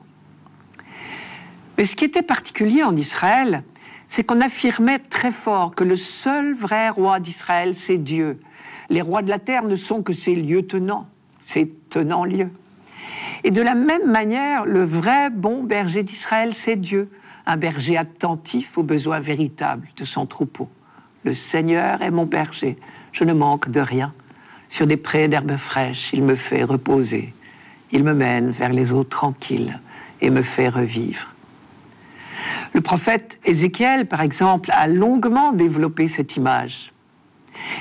Mais 1.77 1.85
ce 1.85 1.95
qui 1.95 2.05
était 2.05 2.23
particulier 2.23 2.83
en 2.83 2.95
Israël, 2.95 3.63
c'est 4.07 4.23
qu'on 4.23 4.41
affirmait 4.41 4.99
très 4.99 5.31
fort 5.31 5.75
que 5.75 5.83
le 5.83 5.95
seul 5.95 6.55
vrai 6.55 6.89
roi 6.89 7.19
d'Israël, 7.19 7.75
c'est 7.75 7.97
Dieu. 7.97 8.39
Les 8.89 9.01
rois 9.01 9.21
de 9.21 9.29
la 9.29 9.39
terre 9.39 9.63
ne 9.63 9.75
sont 9.75 10.01
que 10.01 10.13
ses 10.13 10.35
lieutenants, 10.35 11.07
ses 11.45 11.69
tenants-lieux. 11.89 12.51
Et 13.43 13.51
de 13.51 13.61
la 13.61 13.75
même 13.75 14.11
manière, 14.11 14.65
le 14.65 14.83
vrai 14.83 15.29
bon 15.29 15.63
berger 15.63 16.03
d'Israël, 16.03 16.53
c'est 16.53 16.75
Dieu, 16.75 17.11
un 17.45 17.57
berger 17.57 17.97
attentif 17.97 18.77
aux 18.77 18.83
besoins 18.83 19.19
véritables 19.19 19.87
de 19.95 20.03
son 20.03 20.25
troupeau. 20.25 20.67
Le 21.23 21.33
Seigneur 21.33 22.01
est 22.01 22.11
mon 22.11 22.25
berger, 22.25 22.77
je 23.11 23.23
ne 23.23 23.33
manque 23.33 23.69
de 23.69 23.79
rien. 23.79 24.13
Sur 24.69 24.87
des 24.87 24.97
prés 24.97 25.27
d'herbes 25.27 25.57
fraîches, 25.57 26.11
il 26.13 26.23
me 26.23 26.35
fait 26.35 26.63
reposer. 26.63 27.33
Il 27.91 28.03
me 28.03 28.13
mène 28.13 28.51
vers 28.51 28.71
les 28.71 28.93
eaux 28.93 29.03
tranquilles 29.03 29.79
et 30.21 30.29
me 30.29 30.43
fait 30.43 30.69
revivre. 30.69 31.27
Le 32.73 32.81
prophète 32.81 33.39
Ézéchiel, 33.45 34.07
par 34.07 34.21
exemple, 34.21 34.69
a 34.71 34.87
longuement 34.87 35.51
développé 35.51 36.07
cette 36.07 36.35
image. 36.37 36.93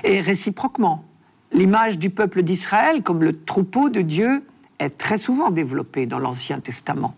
Et 0.03 0.21
réciproquement, 0.21 1.05
l'image 1.53 1.99
du 1.99 2.11
peuple 2.11 2.43
d'Israël 2.43 3.03
comme 3.03 3.23
le 3.23 3.39
troupeau 3.45 3.91
de 3.91 4.01
Dieu 4.01 4.45
est 4.79 4.97
très 4.97 5.19
souvent 5.19 5.51
développée 5.51 6.07
dans 6.07 6.19
l'Ancien 6.19 6.61
Testament. 6.61 7.15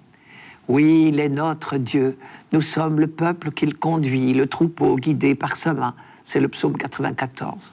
Oui, 0.69 1.07
il 1.09 1.21
est 1.21 1.29
notre 1.29 1.79
Dieu. 1.79 2.19
Nous 2.53 2.61
sommes 2.61 3.01
le 3.01 3.07
peuple 3.07 3.51
qu'il 3.51 3.77
conduit, 3.77 4.35
le 4.35 4.47
troupeau 4.47 4.97
guidé 4.97 5.35
par 5.35 5.57
sa 5.57 5.73
main. 5.73 5.95
C'est 6.31 6.39
le 6.39 6.47
psaume 6.47 6.77
94. 6.77 7.73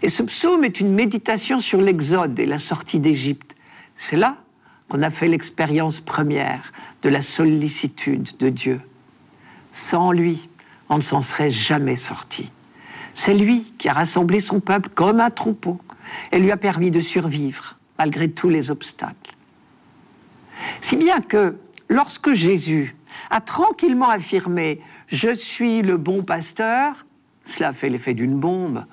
Et 0.00 0.08
ce 0.08 0.22
psaume 0.22 0.64
est 0.64 0.80
une 0.80 0.94
méditation 0.94 1.60
sur 1.60 1.78
l'Exode 1.78 2.38
et 2.38 2.46
la 2.46 2.56
sortie 2.56 3.00
d'Égypte. 3.00 3.54
C'est 3.96 4.16
là 4.16 4.38
qu'on 4.88 5.02
a 5.02 5.10
fait 5.10 5.28
l'expérience 5.28 6.00
première 6.00 6.72
de 7.02 7.10
la 7.10 7.20
sollicitude 7.20 8.30
de 8.38 8.48
Dieu. 8.48 8.80
Sans 9.74 10.10
lui, 10.10 10.48
on 10.88 10.96
ne 10.96 11.02
s'en 11.02 11.20
serait 11.20 11.50
jamais 11.50 11.96
sorti. 11.96 12.50
C'est 13.12 13.34
lui 13.34 13.70
qui 13.76 13.90
a 13.90 13.92
rassemblé 13.92 14.40
son 14.40 14.60
peuple 14.60 14.88
comme 14.94 15.20
un 15.20 15.28
troupeau 15.28 15.78
et 16.32 16.38
lui 16.38 16.52
a 16.52 16.56
permis 16.56 16.90
de 16.90 17.00
survivre 17.00 17.76
malgré 17.98 18.30
tous 18.30 18.48
les 18.48 18.70
obstacles. 18.70 19.36
Si 20.80 20.96
bien 20.96 21.20
que 21.20 21.58
lorsque 21.90 22.32
Jésus 22.32 22.96
a 23.28 23.42
tranquillement 23.42 24.08
affirmé⁇ 24.08 24.76
Je 25.08 25.34
suis 25.34 25.82
le 25.82 25.98
bon 25.98 26.22
pasteur⁇ 26.22 26.94
cela 27.46 27.72
fait 27.72 27.88
l'effet 27.88 28.12
d'une 28.12 28.38
bombe, 28.38 28.84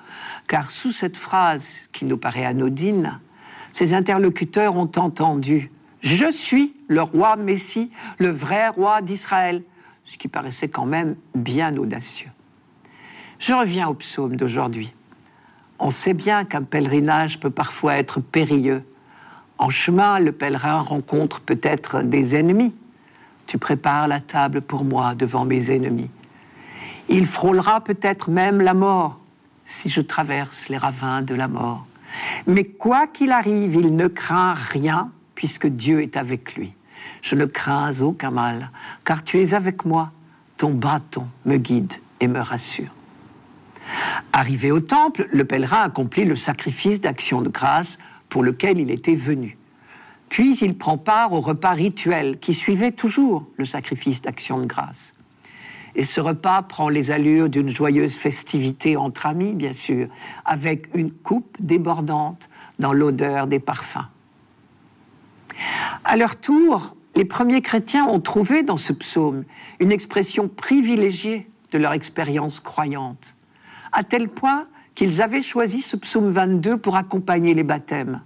car 0.46 0.70
sous 0.70 0.92
cette 0.92 1.16
phrase 1.16 1.80
qui 1.92 2.04
nous 2.04 2.16
paraît 2.16 2.46
anodine, 2.46 3.20
ses 3.72 3.92
interlocuteurs 3.92 4.76
ont 4.76 4.90
entendu⁇ 4.96 5.58
Je 6.00 6.30
suis 6.30 6.74
le 6.88 7.02
roi 7.02 7.36
Messie, 7.36 7.90
le 8.18 8.30
vrai 8.30 8.68
roi 8.68 9.02
d'Israël⁇ 9.02 9.58
ce 10.04 10.16
qui 10.16 10.28
paraissait 10.28 10.68
quand 10.68 10.86
même 10.86 11.16
bien 11.34 11.76
audacieux. 11.76 12.30
Je 13.38 13.52
reviens 13.52 13.88
au 13.88 13.94
psaume 13.94 14.36
d'aujourd'hui. 14.36 14.92
On 15.78 15.90
sait 15.90 16.14
bien 16.14 16.44
qu'un 16.44 16.62
pèlerinage 16.62 17.40
peut 17.40 17.50
parfois 17.50 17.98
être 17.98 18.20
périlleux. 18.20 18.84
En 19.58 19.70
chemin, 19.70 20.20
le 20.20 20.32
pèlerin 20.32 20.80
rencontre 20.80 21.40
peut-être 21.40 22.02
des 22.02 22.36
ennemis. 22.36 22.74
Tu 23.46 23.58
prépares 23.58 24.08
la 24.08 24.20
table 24.20 24.62
pour 24.62 24.84
moi 24.84 25.14
devant 25.14 25.44
mes 25.44 25.70
ennemis. 25.70 26.10
Il 27.08 27.26
frôlera 27.26 27.80
peut-être 27.80 28.30
même 28.30 28.60
la 28.60 28.74
mort 28.74 29.18
si 29.66 29.88
je 29.88 30.00
traverse 30.00 30.68
les 30.68 30.76
ravins 30.76 31.22
de 31.22 31.34
la 31.34 31.48
mort. 31.48 31.86
Mais 32.46 32.64
quoi 32.64 33.06
qu'il 33.06 33.32
arrive, 33.32 33.74
il 33.74 33.96
ne 33.96 34.08
craint 34.08 34.54
rien 34.54 35.10
puisque 35.34 35.66
Dieu 35.66 36.02
est 36.02 36.16
avec 36.16 36.54
lui. 36.54 36.74
Je 37.22 37.34
ne 37.34 37.44
crains 37.44 38.00
aucun 38.00 38.30
mal, 38.30 38.70
car 39.04 39.24
tu 39.24 39.40
es 39.40 39.54
avec 39.54 39.84
moi. 39.84 40.12
Ton 40.56 40.70
bâton 40.70 41.26
me 41.44 41.56
guide 41.56 41.92
et 42.20 42.28
me 42.28 42.40
rassure. 42.40 42.92
Arrivé 44.32 44.70
au 44.70 44.80
temple, 44.80 45.28
le 45.32 45.44
pèlerin 45.44 45.82
accomplit 45.82 46.24
le 46.24 46.36
sacrifice 46.36 47.00
d'action 47.00 47.42
de 47.42 47.48
grâce 47.48 47.98
pour 48.28 48.42
lequel 48.42 48.78
il 48.78 48.90
était 48.90 49.14
venu. 49.14 49.58
Puis 50.28 50.56
il 50.58 50.76
prend 50.76 50.98
part 50.98 51.32
au 51.32 51.40
repas 51.40 51.72
rituel 51.72 52.38
qui 52.38 52.54
suivait 52.54 52.92
toujours 52.92 53.46
le 53.56 53.64
sacrifice 53.64 54.20
d'action 54.20 54.58
de 54.58 54.66
grâce. 54.66 55.13
Et 55.96 56.04
ce 56.04 56.20
repas 56.20 56.62
prend 56.62 56.88
les 56.88 57.10
allures 57.10 57.48
d'une 57.48 57.68
joyeuse 57.68 58.16
festivité 58.16 58.96
entre 58.96 59.26
amis, 59.26 59.54
bien 59.54 59.72
sûr, 59.72 60.08
avec 60.44 60.88
une 60.94 61.12
coupe 61.12 61.56
débordante 61.60 62.48
dans 62.78 62.92
l'odeur 62.92 63.46
des 63.46 63.60
parfums. 63.60 64.08
À 66.04 66.16
leur 66.16 66.36
tour, 66.36 66.96
les 67.14 67.24
premiers 67.24 67.62
chrétiens 67.62 68.06
ont 68.06 68.20
trouvé 68.20 68.62
dans 68.62 68.76
ce 68.76 68.92
psaume 68.92 69.44
une 69.78 69.92
expression 69.92 70.48
privilégiée 70.48 71.48
de 71.70 71.78
leur 71.78 71.92
expérience 71.92 72.60
croyante, 72.60 73.36
à 73.92 74.02
tel 74.02 74.28
point 74.28 74.66
qu'ils 74.94 75.22
avaient 75.22 75.42
choisi 75.42 75.82
ce 75.82 75.96
psaume 75.96 76.28
22 76.28 76.76
pour 76.78 76.96
accompagner 76.96 77.54
les 77.54 77.62
baptêmes. 77.62 78.20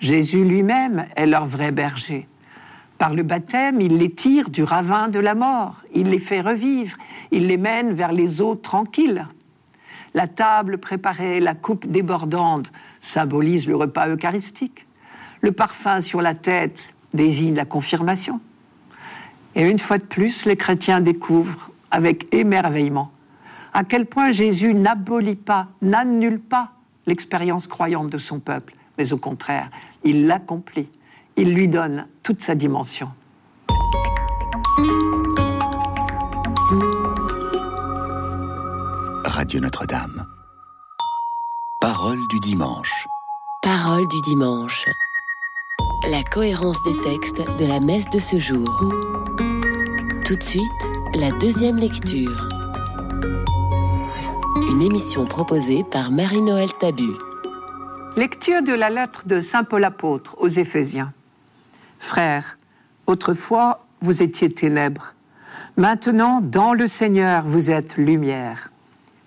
Jésus 0.00 0.44
lui-même 0.44 1.06
est 1.16 1.26
leur 1.26 1.46
vrai 1.46 1.70
berger. 1.70 2.26
Par 3.02 3.14
le 3.14 3.24
baptême, 3.24 3.80
il 3.80 3.96
les 3.96 4.12
tire 4.12 4.48
du 4.48 4.62
ravin 4.62 5.08
de 5.08 5.18
la 5.18 5.34
mort, 5.34 5.82
il 5.92 6.10
les 6.10 6.20
fait 6.20 6.40
revivre, 6.40 6.96
il 7.32 7.48
les 7.48 7.56
mène 7.56 7.92
vers 7.92 8.12
les 8.12 8.40
eaux 8.40 8.54
tranquilles. 8.54 9.26
La 10.14 10.28
table 10.28 10.78
préparée, 10.78 11.40
la 11.40 11.56
coupe 11.56 11.84
débordante 11.84 12.70
symbolise 13.00 13.66
le 13.66 13.74
repas 13.74 14.06
eucharistique. 14.06 14.86
Le 15.40 15.50
parfum 15.50 16.00
sur 16.00 16.22
la 16.22 16.36
tête 16.36 16.94
désigne 17.12 17.56
la 17.56 17.64
confirmation. 17.64 18.40
Et 19.56 19.68
une 19.68 19.80
fois 19.80 19.98
de 19.98 20.04
plus, 20.04 20.46
les 20.46 20.56
chrétiens 20.56 21.00
découvrent 21.00 21.72
avec 21.90 22.32
émerveillement 22.32 23.10
à 23.74 23.82
quel 23.82 24.06
point 24.06 24.30
Jésus 24.30 24.74
n'abolit 24.74 25.34
pas, 25.34 25.66
n'annule 25.80 26.38
pas 26.38 26.70
l'expérience 27.06 27.66
croyante 27.66 28.10
de 28.10 28.18
son 28.18 28.38
peuple, 28.38 28.76
mais 28.96 29.12
au 29.12 29.18
contraire, 29.18 29.70
il 30.04 30.28
l'accomplit 30.28 30.88
il 31.36 31.54
lui 31.54 31.68
donne 31.68 32.06
toute 32.22 32.42
sa 32.42 32.54
dimension. 32.54 33.10
Radio 39.24 39.60
Notre-Dame. 39.60 40.26
Parole 41.80 42.18
du 42.30 42.38
dimanche. 42.40 43.06
Parole 43.62 44.06
du 44.08 44.20
dimanche. 44.22 44.86
La 46.08 46.22
cohérence 46.22 46.82
des 46.84 46.96
textes 47.00 47.42
de 47.58 47.66
la 47.66 47.80
messe 47.80 48.08
de 48.10 48.18
ce 48.18 48.38
jour. 48.38 48.68
Tout 50.24 50.36
de 50.36 50.42
suite, 50.42 50.62
la 51.14 51.30
deuxième 51.38 51.76
lecture. 51.76 52.48
Une 54.70 54.82
émission 54.82 55.26
proposée 55.26 55.84
par 55.84 56.10
Marie-Noël 56.10 56.72
Tabu. 56.78 57.12
Lecture 58.16 58.62
de 58.62 58.74
la 58.74 58.90
lettre 58.90 59.26
de 59.26 59.40
Saint 59.40 59.64
Paul 59.64 59.84
apôtre 59.84 60.36
aux 60.38 60.48
Éphésiens. 60.48 61.12
Frères, 62.02 62.58
autrefois 63.06 63.86
vous 64.00 64.22
étiez 64.24 64.52
ténèbres, 64.52 65.14
maintenant 65.76 66.40
dans 66.42 66.74
le 66.74 66.88
Seigneur 66.88 67.46
vous 67.46 67.70
êtes 67.70 67.96
lumière. 67.96 68.72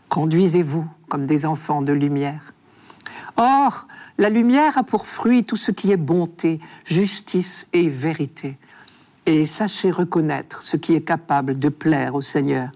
Conduisez-vous 0.09 0.85
comme 1.07 1.25
des 1.25 1.45
enfants 1.45 1.81
de 1.81 1.93
lumière. 1.93 2.53
Or, 3.37 3.87
La 4.17 4.29
lumière 4.29 4.77
a 4.77 4.83
pour 4.83 5.07
fruit 5.07 5.45
tout 5.45 5.55
ce 5.55 5.71
qui 5.71 5.91
est 5.91 5.97
bonté, 5.97 6.59
justice 6.85 7.65
et 7.73 7.89
vérité. 7.89 8.57
Et 9.25 9.45
sachez 9.45 9.89
reconnaître 9.89 10.61
ce 10.61 10.77
qui 10.77 10.93
est 10.93 11.01
capable 11.01 11.57
de 11.57 11.69
plaire 11.69 12.13
au 12.13 12.21
Seigneur. 12.21 12.69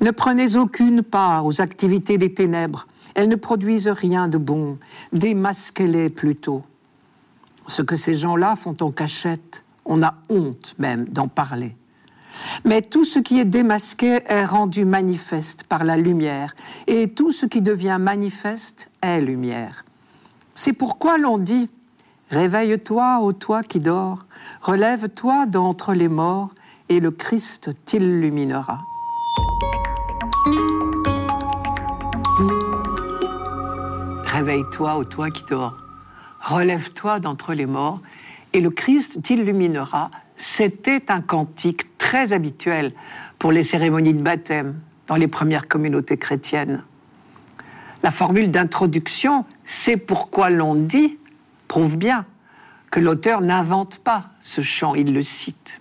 Ne 0.00 0.10
prenez 0.10 0.56
aucune 0.56 1.02
part 1.02 1.46
aux 1.46 1.60
activités 1.60 2.18
des 2.18 2.32
ténèbres. 2.32 2.86
Elles 3.14 3.28
ne 3.28 3.36
produisent 3.36 3.88
rien 3.88 4.28
de 4.28 4.38
bon. 4.38 4.78
Démasquez-les 5.12 6.10
plutôt. 6.10 6.62
Ce 7.66 7.82
que 7.82 7.96
ces 7.96 8.16
gens-là 8.16 8.56
font 8.56 8.76
en 8.80 8.90
cachette, 8.90 9.64
on 9.84 10.02
a 10.02 10.14
honte 10.28 10.74
même 10.78 11.06
d'en 11.06 11.28
parler. 11.28 11.76
Mais 12.64 12.82
tout 12.82 13.04
ce 13.04 13.18
qui 13.18 13.38
est 13.38 13.44
démasqué 13.44 14.20
est 14.26 14.44
rendu 14.44 14.84
manifeste 14.84 15.64
par 15.64 15.84
la 15.84 15.96
lumière, 15.96 16.54
et 16.86 17.10
tout 17.10 17.32
ce 17.32 17.46
qui 17.46 17.62
devient 17.62 17.98
manifeste 18.00 18.90
est 19.02 19.20
lumière. 19.20 19.84
C'est 20.54 20.72
pourquoi 20.72 21.18
l'on 21.18 21.38
dit 21.38 21.70
Réveille-toi, 22.30 23.20
ô 23.20 23.32
toi 23.32 23.62
qui 23.62 23.80
dors, 23.80 24.24
relève-toi 24.62 25.46
d'entre 25.46 25.94
les 25.94 26.08
morts, 26.08 26.50
et 26.88 27.00
le 27.00 27.10
Christ 27.10 27.70
t'illuminera. 27.86 28.80
Réveille-toi, 34.24 34.96
ô 34.96 35.04
toi 35.04 35.30
qui 35.30 35.44
dors, 35.48 35.83
relève-toi 36.44 37.20
d'entre 37.20 37.54
les 37.54 37.66
morts, 37.66 38.00
et 38.52 38.60
le 38.60 38.70
Christ 38.70 39.22
t'illuminera. 39.22 40.10
C'était 40.36 41.10
un 41.10 41.20
cantique 41.20 41.96
très 41.98 42.32
habituel 42.32 42.92
pour 43.38 43.50
les 43.50 43.62
cérémonies 43.62 44.14
de 44.14 44.22
baptême 44.22 44.80
dans 45.06 45.16
les 45.16 45.28
premières 45.28 45.68
communautés 45.68 46.16
chrétiennes. 46.16 46.82
La 48.02 48.10
formule 48.10 48.50
d'introduction, 48.50 49.44
c'est 49.64 49.96
pourquoi 49.96 50.50
l'on 50.50 50.74
dit, 50.74 51.18
prouve 51.68 51.96
bien 51.96 52.26
que 52.90 53.00
l'auteur 53.00 53.40
n'invente 53.40 53.98
pas 53.98 54.26
ce 54.42 54.60
chant, 54.60 54.94
il 54.94 55.14
le 55.14 55.22
cite. 55.22 55.80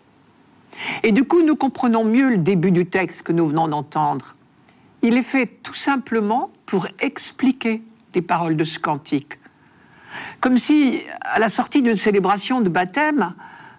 Et 1.03 1.11
du 1.11 1.25
coup, 1.25 1.43
nous 1.43 1.55
comprenons 1.55 2.03
mieux 2.03 2.29
le 2.29 2.37
début 2.37 2.71
du 2.71 2.85
texte 2.85 3.23
que 3.23 3.31
nous 3.31 3.47
venons 3.47 3.67
d'entendre. 3.67 4.35
Il 5.01 5.17
est 5.17 5.23
fait 5.23 5.47
tout 5.61 5.73
simplement 5.73 6.51
pour 6.65 6.87
expliquer 6.99 7.83
les 8.15 8.21
paroles 8.21 8.55
de 8.55 8.63
ce 8.63 8.79
cantique. 8.79 9.37
Comme 10.39 10.57
si, 10.57 11.01
à 11.21 11.39
la 11.39 11.49
sortie 11.49 11.81
d'une 11.81 11.95
célébration 11.95 12.61
de 12.61 12.69
baptême, 12.69 13.33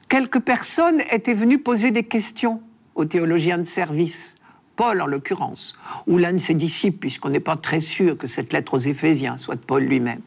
quelques 0.08 0.40
personnes 0.40 1.02
étaient 1.10 1.34
venues 1.34 1.58
poser 1.58 1.90
des 1.90 2.04
questions 2.04 2.62
aux 2.94 3.04
théologiens 3.04 3.58
de 3.58 3.64
service. 3.64 4.34
Paul 4.76 5.00
en 5.00 5.06
l'occurrence, 5.06 5.74
ou 6.08 6.18
l'un 6.18 6.32
de 6.32 6.38
ses 6.38 6.54
disciples, 6.54 6.98
puisqu'on 6.98 7.28
n'est 7.28 7.38
pas 7.38 7.56
très 7.56 7.78
sûr 7.78 8.18
que 8.18 8.26
cette 8.26 8.52
lettre 8.52 8.74
aux 8.74 8.80
Éphésiens 8.80 9.36
soit 9.36 9.54
de 9.54 9.60
Paul 9.60 9.84
lui-même. 9.84 10.20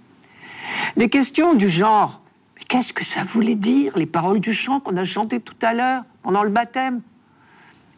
Des 0.96 1.10
questions 1.10 1.54
du 1.54 1.68
genre 1.68 2.22
qu'est-ce 2.68 2.94
que 2.94 3.06
ça 3.06 3.24
voulait 3.24 3.56
dire, 3.56 3.98
les 3.98 4.06
paroles 4.06 4.40
du 4.40 4.54
chant 4.54 4.80
qu'on 4.80 4.98
a 4.98 5.06
chanté 5.06 5.40
tout 5.40 5.56
à 5.62 5.74
l'heure 5.74 6.04
pendant 6.22 6.44
le 6.44 6.50
baptême? 6.50 7.02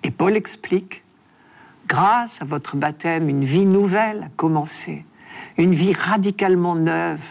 Et 0.04 0.12
Paul 0.12 0.36
explique 0.36 1.04
grâce 1.88 2.42
à 2.42 2.46
votre 2.46 2.76
baptême, 2.76 3.30
une 3.30 3.44
vie 3.44 3.66
nouvelle 3.66 4.24
a 4.24 4.30
commencé, 4.36 5.06
une 5.58 5.74
vie 5.74 5.94
radicalement 5.94 6.76
neuve, 6.76 7.22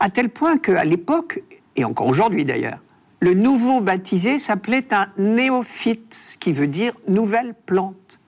à 0.00 0.08
tel 0.08 0.30
point 0.30 0.58
qu'à 0.58 0.84
l'époque, 0.84 1.42
et 1.76 1.84
encore 1.84 2.08
aujourd'hui 2.08 2.44
d'ailleurs, 2.44 2.80
le 3.20 3.34
nouveau 3.34 3.80
baptisé 3.80 4.38
s'appelait 4.38 4.92
un 4.94 5.08
néophyte, 5.18 6.14
ce 6.14 6.38
qui 6.38 6.52
veut 6.52 6.66
dire 6.66 6.94
nouvelle 7.06 7.54
plante. 7.66 8.18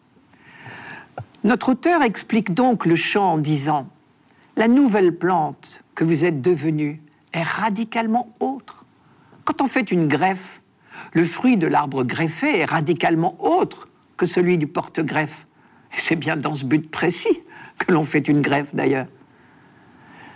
Notre 1.44 1.70
auteur 1.70 2.02
explique 2.02 2.52
donc 2.52 2.84
le 2.84 2.94
chant 2.94 3.32
en 3.32 3.38
disant 3.38 3.88
La 4.56 4.68
nouvelle 4.68 5.16
plante 5.16 5.82
que 5.94 6.04
vous 6.04 6.26
êtes 6.26 6.42
devenue 6.42 7.00
est 7.32 7.42
radicalement 7.42 8.32
autre. 8.38 8.84
Quand 9.44 9.62
on 9.62 9.66
fait 9.66 9.90
une 9.90 10.08
greffe, 10.08 10.60
le 11.14 11.24
fruit 11.24 11.56
de 11.56 11.66
l'arbre 11.66 12.04
greffé 12.04 12.60
est 12.60 12.64
radicalement 12.66 13.34
autre 13.40 13.88
que 14.18 14.26
celui 14.26 14.58
du 14.58 14.66
porte-greffe. 14.66 15.46
Et 15.96 16.00
c'est 16.00 16.16
bien 16.16 16.36
dans 16.36 16.54
ce 16.54 16.66
but 16.66 16.90
précis 16.90 17.40
que 17.78 17.92
l'on 17.92 18.04
fait 18.04 18.28
une 18.28 18.42
greffe 18.42 18.74
d'ailleurs. 18.74 19.06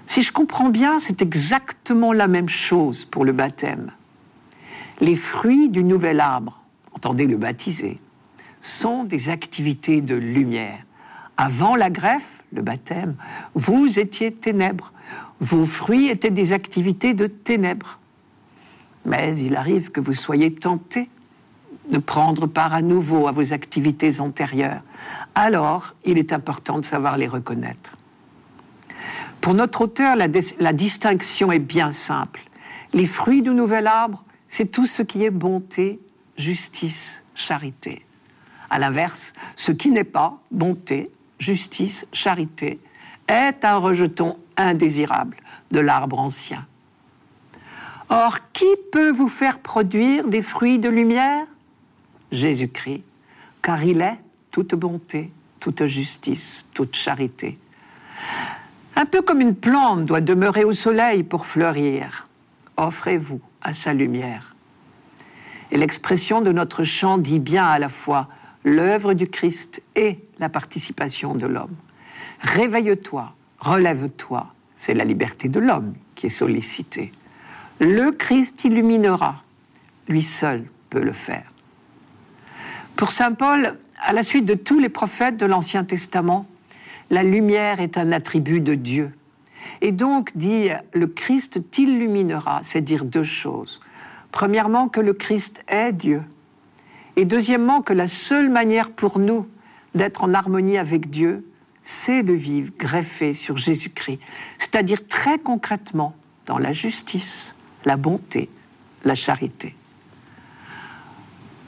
Si 0.06 0.22
je 0.22 0.32
comprends 0.32 0.70
bien, 0.70 0.98
c'est 1.00 1.22
exactement 1.22 2.12
la 2.12 2.28
même 2.28 2.48
chose 2.48 3.04
pour 3.04 3.24
le 3.24 3.32
baptême 3.32 3.90
les 5.00 5.14
fruits 5.14 5.68
du 5.68 5.84
nouvel 5.84 6.20
arbre, 6.20 6.60
entendez 6.92 7.26
le 7.26 7.36
baptisé, 7.36 7.98
sont 8.60 9.04
des 9.04 9.28
activités 9.28 10.00
de 10.00 10.14
lumière. 10.14 10.78
Avant 11.36 11.76
la 11.76 11.90
greffe, 11.90 12.42
le 12.52 12.62
baptême, 12.62 13.14
vous 13.54 13.98
étiez 13.98 14.32
ténèbres. 14.32 14.92
Vos 15.40 15.66
fruits 15.66 16.08
étaient 16.08 16.30
des 16.30 16.52
activités 16.52 17.12
de 17.12 17.26
ténèbres. 17.26 17.98
Mais 19.04 19.36
il 19.38 19.54
arrive 19.54 19.90
que 19.90 20.00
vous 20.00 20.14
soyez 20.14 20.54
tentés 20.54 21.10
de 21.90 21.98
prendre 21.98 22.46
part 22.46 22.74
à 22.74 22.82
nouveau 22.82 23.28
à 23.28 23.32
vos 23.32 23.52
activités 23.52 24.20
antérieures. 24.20 24.80
Alors, 25.34 25.94
il 26.04 26.18
est 26.18 26.32
important 26.32 26.78
de 26.78 26.84
savoir 26.84 27.16
les 27.18 27.28
reconnaître. 27.28 27.96
Pour 29.46 29.54
notre 29.54 29.82
auteur, 29.82 30.16
la, 30.16 30.72
distinction 30.72 31.52
est 31.52 31.60
bien 31.60 31.92
simple. 31.92 32.40
Les 32.92 33.06
fruits 33.06 33.42
du 33.42 33.50
nouvel 33.50 33.86
arbre 33.86 34.24
c'est 34.48 34.72
tout 34.72 34.86
ce 34.86 35.02
qui 35.02 35.22
est 35.22 35.30
bonté, 35.30 36.00
justice, 36.36 37.12
charité. 37.36 38.04
À 38.70 38.80
l'inverse, 38.80 39.32
ce 39.54 39.70
qui 39.70 39.90
n'est 39.90 40.02
pas 40.02 40.40
bonté, 40.50 41.12
justice, 41.38 42.08
charité 42.12 42.80
est 43.28 43.64
un 43.64 43.76
rejeton 43.76 44.36
indésirable 44.56 45.36
de 45.70 45.78
l'arbre 45.78 46.18
ancien. 46.18 46.66
Or, 48.08 48.38
qui 48.52 48.74
peut 48.90 49.12
vous 49.12 49.28
faire 49.28 49.60
produire 49.60 50.26
des 50.26 50.42
fruits 50.42 50.80
de 50.80 50.88
lumière? 50.88 51.46
Jésus-Christ, 52.32 53.04
car 53.62 53.84
il 53.84 54.00
est 54.00 54.18
toute 54.50 54.74
bonté, 54.74 55.30
toute 55.60 55.86
justice, 55.86 56.66
toute 56.74 56.96
charité. 56.96 57.60
Un 58.98 59.04
peu 59.04 59.20
comme 59.20 59.42
une 59.42 59.54
plante 59.54 60.06
doit 60.06 60.22
demeurer 60.22 60.64
au 60.64 60.72
soleil 60.72 61.22
pour 61.22 61.44
fleurir, 61.44 62.26
offrez-vous 62.78 63.42
à 63.60 63.74
sa 63.74 63.92
lumière. 63.92 64.56
Et 65.70 65.76
l'expression 65.76 66.40
de 66.40 66.50
notre 66.50 66.82
chant 66.82 67.18
dit 67.18 67.38
bien 67.38 67.66
à 67.66 67.78
la 67.78 67.90
fois 67.90 68.28
l'œuvre 68.64 69.12
du 69.12 69.28
Christ 69.28 69.82
et 69.96 70.18
la 70.38 70.48
participation 70.48 71.34
de 71.34 71.46
l'homme. 71.46 71.76
Réveille-toi, 72.40 73.34
relève-toi, 73.58 74.46
c'est 74.76 74.94
la 74.94 75.04
liberté 75.04 75.48
de 75.48 75.60
l'homme 75.60 75.92
qui 76.14 76.26
est 76.26 76.30
sollicitée. 76.30 77.12
Le 77.80 78.12
Christ 78.12 78.64
illuminera, 78.64 79.42
lui 80.08 80.22
seul 80.22 80.64
peut 80.88 81.02
le 81.02 81.12
faire. 81.12 81.52
Pour 82.96 83.12
Saint 83.12 83.32
Paul, 83.32 83.76
à 84.02 84.14
la 84.14 84.22
suite 84.22 84.46
de 84.46 84.54
tous 84.54 84.78
les 84.78 84.88
prophètes 84.88 85.36
de 85.36 85.44
l'Ancien 85.44 85.84
Testament, 85.84 86.46
la 87.10 87.22
lumière 87.22 87.80
est 87.80 87.98
un 87.98 88.12
attribut 88.12 88.60
de 88.60 88.74
Dieu. 88.74 89.12
Et 89.80 89.92
donc, 89.92 90.36
dit 90.36 90.68
le 90.92 91.06
Christ 91.06 91.70
t'illuminera, 91.70 92.60
c'est 92.64 92.80
dire 92.80 93.04
deux 93.04 93.22
choses. 93.22 93.80
Premièrement, 94.32 94.88
que 94.88 95.00
le 95.00 95.12
Christ 95.12 95.62
est 95.68 95.92
Dieu. 95.92 96.22
Et 97.16 97.24
deuxièmement, 97.24 97.80
que 97.80 97.92
la 97.92 98.06
seule 98.06 98.50
manière 98.50 98.90
pour 98.90 99.18
nous 99.18 99.46
d'être 99.94 100.22
en 100.24 100.34
harmonie 100.34 100.78
avec 100.78 101.10
Dieu, 101.10 101.46
c'est 101.82 102.22
de 102.22 102.32
vivre 102.32 102.72
greffé 102.76 103.32
sur 103.32 103.56
Jésus-Christ. 103.56 104.20
C'est-à-dire 104.58 105.06
très 105.06 105.38
concrètement 105.38 106.14
dans 106.46 106.58
la 106.58 106.72
justice, 106.72 107.54
la 107.84 107.96
bonté, 107.96 108.50
la 109.04 109.14
charité. 109.14 109.74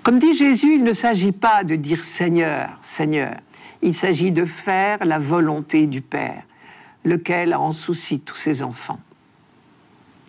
Comme 0.08 0.20
dit 0.20 0.32
Jésus, 0.32 0.76
il 0.76 0.84
ne 0.84 0.94
s'agit 0.94 1.32
pas 1.32 1.64
de 1.64 1.76
dire 1.76 2.02
Seigneur, 2.02 2.78
Seigneur. 2.80 3.34
Il 3.82 3.94
s'agit 3.94 4.32
de 4.32 4.46
faire 4.46 5.04
la 5.04 5.18
volonté 5.18 5.86
du 5.86 6.00
Père 6.00 6.44
lequel 7.04 7.52
a 7.52 7.60
en 7.60 7.72
souci 7.72 8.18
tous 8.18 8.36
ses 8.36 8.62
enfants. 8.62 9.00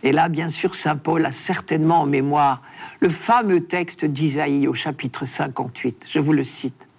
Et 0.03 0.11
là, 0.11 0.27
bien 0.27 0.49
sûr, 0.49 0.75
Saint 0.75 0.97
Paul 0.97 1.25
a 1.25 1.31
certainement 1.31 2.01
en 2.01 2.05
mémoire 2.05 2.61
le 2.99 3.07
fameux 3.07 3.63
texte 3.63 4.03
d'Isaïe 4.03 4.67
au 4.67 4.73
chapitre 4.73 5.23
58. 5.23 6.07
Je 6.09 6.19
vous 6.19 6.33
le 6.33 6.43
cite. 6.43 6.89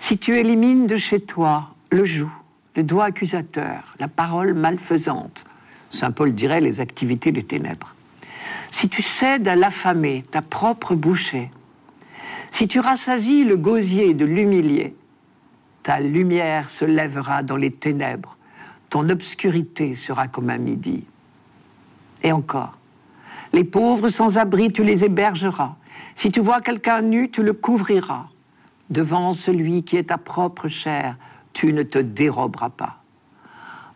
Si 0.00 0.18
tu 0.18 0.36
élimines 0.36 0.88
de 0.88 0.96
chez 0.96 1.20
toi 1.20 1.72
le 1.90 2.04
joug, 2.04 2.32
le 2.74 2.82
doigt 2.82 3.04
accusateur, 3.04 3.94
la 4.00 4.08
parole 4.08 4.54
malfaisante, 4.54 5.44
Saint 5.90 6.10
Paul 6.10 6.34
dirait 6.34 6.60
les 6.60 6.80
activités 6.80 7.30
des 7.30 7.44
ténèbres, 7.44 7.94
si 8.70 8.88
tu 8.88 9.02
cèdes 9.02 9.48
à 9.48 9.56
l'affamer 9.56 10.24
ta 10.30 10.42
propre 10.42 10.94
bouchée, 10.94 11.50
si 12.50 12.68
tu 12.68 12.80
rassasies 12.80 13.44
le 13.44 13.56
gosier 13.56 14.14
de 14.14 14.24
l'humilié, 14.24 14.96
ta 15.82 16.00
lumière 16.00 16.70
se 16.70 16.84
lèvera 16.84 17.42
dans 17.42 17.56
les 17.56 17.70
ténèbres, 17.70 18.36
ton 18.90 19.08
obscurité 19.08 19.94
sera 19.94 20.28
comme 20.28 20.50
un 20.50 20.58
midi. 20.58 21.04
Et 22.22 22.32
encore, 22.32 22.78
les 23.52 23.64
pauvres 23.64 24.10
sans 24.10 24.38
abri, 24.38 24.72
tu 24.72 24.84
les 24.84 25.04
hébergeras. 25.04 25.76
Si 26.16 26.30
tu 26.30 26.40
vois 26.40 26.60
quelqu'un 26.60 27.02
nu, 27.02 27.30
tu 27.30 27.42
le 27.42 27.52
couvriras. 27.52 28.26
Devant 28.90 29.32
celui 29.32 29.84
qui 29.84 29.96
est 29.96 30.04
ta 30.04 30.18
propre 30.18 30.68
chair, 30.68 31.16
tu 31.52 31.72
ne 31.72 31.82
te 31.82 31.98
déroberas 31.98 32.70
pas. 32.70 33.02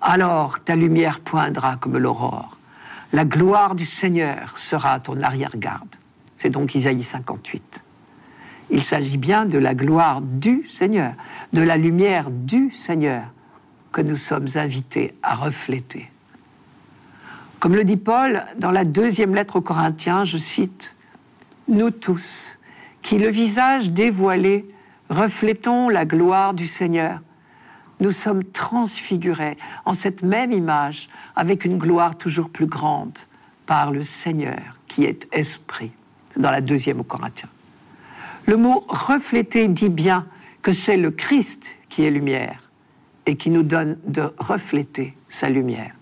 Alors 0.01 0.61
ta 0.61 0.75
lumière 0.75 1.21
poindra 1.21 1.77
comme 1.77 1.97
l'aurore. 1.97 2.57
La 3.12 3.27
gloire 3.27 3.75
du 3.75 3.85
Seigneur 3.85 4.57
sera 4.57 4.92
à 4.92 5.01
ton 5.01 5.20
arrière-garde. 5.20 5.96
C'est 6.38 6.48
donc 6.48 6.75
Isaïe 6.75 7.05
58. 7.05 7.85
Il 8.70 8.83
s'agit 8.83 9.18
bien 9.18 9.44
de 9.44 9.59
la 9.59 9.75
gloire 9.75 10.22
du 10.22 10.66
Seigneur, 10.70 11.12
de 11.53 11.61
la 11.61 11.77
lumière 11.77 12.31
du 12.31 12.70
Seigneur 12.70 13.25
que 13.92 14.01
nous 14.01 14.16
sommes 14.16 14.48
invités 14.55 15.14
à 15.22 15.35
refléter. 15.35 16.11
Comme 17.61 17.75
le 17.75 17.85
dit 17.85 17.98
Paul 17.98 18.44
dans 18.59 18.70
la 18.70 18.87
deuxième 18.87 19.35
lettre 19.35 19.57
aux 19.57 19.61
Corinthiens, 19.61 20.25
je 20.25 20.38
cite, 20.38 20.94
Nous 21.68 21.90
tous, 21.90 22.59
qui 23.03 23.18
le 23.18 23.29
visage 23.29 23.90
dévoilé, 23.90 24.68
reflétons 25.11 25.90
la 25.90 26.07
gloire 26.07 26.55
du 26.55 26.66
Seigneur, 26.66 27.20
nous 28.03 28.11
sommes 28.11 28.45
transfigurés 28.45 29.57
en 29.85 29.95
cette 29.95 30.23
même 30.23 30.53
image 30.53 31.09
avec 31.37 31.65
une 31.65 31.79
gloire 31.79 32.19
toujours 32.19 32.51
plus 32.51 32.67
grande 32.67 33.17
par 33.65 33.93
le 33.93 34.03
Seigneur 34.03 34.77
qui 34.88 35.05
est 35.05 35.27
esprit. 35.33 35.93
C'est 36.33 36.41
dans 36.41 36.51
la 36.51 36.61
deuxième 36.61 37.01
aux 37.01 37.05
Corinthiens. 37.05 37.49
Le 38.47 38.57
mot 38.57 38.85
refléter 38.88 39.69
dit 39.69 39.88
bien 39.88 40.27
que 40.62 40.73
c'est 40.73 40.97
le 40.97 41.12
Christ 41.12 41.67
qui 41.88 42.03
est 42.05 42.11
lumière 42.11 42.71
et 43.25 43.37
qui 43.37 43.51
nous 43.51 43.62
donne 43.62 43.97
de 44.05 44.33
refléter 44.38 45.17
sa 45.29 45.49
lumière. 45.49 45.95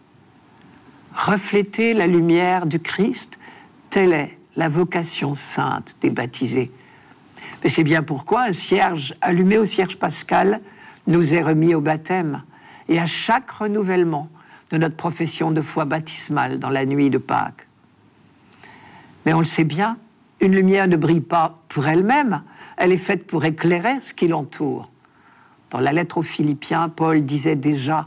Refléter 1.15 1.93
la 1.93 2.07
lumière 2.07 2.65
du 2.65 2.81
Christ, 2.81 3.39
telle 3.91 4.13
est 4.13 4.39
la 4.57 4.71
vocation 4.71 5.35
sainte 5.35 5.97
des 6.01 6.11
baptisés. 6.11 6.71
Mais 7.63 7.69
c'est 7.69 7.85
bien 7.85 8.03
pourquoi 8.03 8.45
un 8.45 8.53
cierge 8.55 9.15
allumé 9.21 9.59
au 9.59 9.67
cierge 9.67 9.97
pascal 9.97 10.63
nous 11.11 11.35
est 11.35 11.43
remis 11.43 11.75
au 11.75 11.81
baptême 11.81 12.43
et 12.89 12.99
à 12.99 13.07
chaque 13.07 13.51
renouvellement 13.51 14.29
de 14.71 14.79
notre 14.79 14.97
profession 14.97 15.51
de 15.51 15.61
foi 15.61 15.85
baptismale 15.85 16.59
dans 16.59 16.71
la 16.71 16.87
nuit 16.87 17.11
de 17.11 17.19
Pâques. 17.19 17.67
Mais 19.27 19.35
on 19.35 19.41
le 19.41 19.45
sait 19.45 19.65
bien, 19.65 19.99
une 20.41 20.55
lumière 20.55 20.89
ne 20.89 20.97
brille 20.97 21.21
pas 21.21 21.59
pour 21.69 21.87
elle-même, 21.87 22.43
elle 22.77 22.93
est 22.93 22.97
faite 22.97 23.27
pour 23.27 23.45
éclairer 23.45 24.01
ce 24.01 24.15
qui 24.15 24.29
l'entoure. 24.29 24.91
Dans 25.71 25.81
la 25.81 25.93
lettre 25.93 26.19
aux 26.19 26.23
Philippiens, 26.23 26.89
Paul 26.89 27.25
disait 27.25 27.57
déjà 27.57 28.07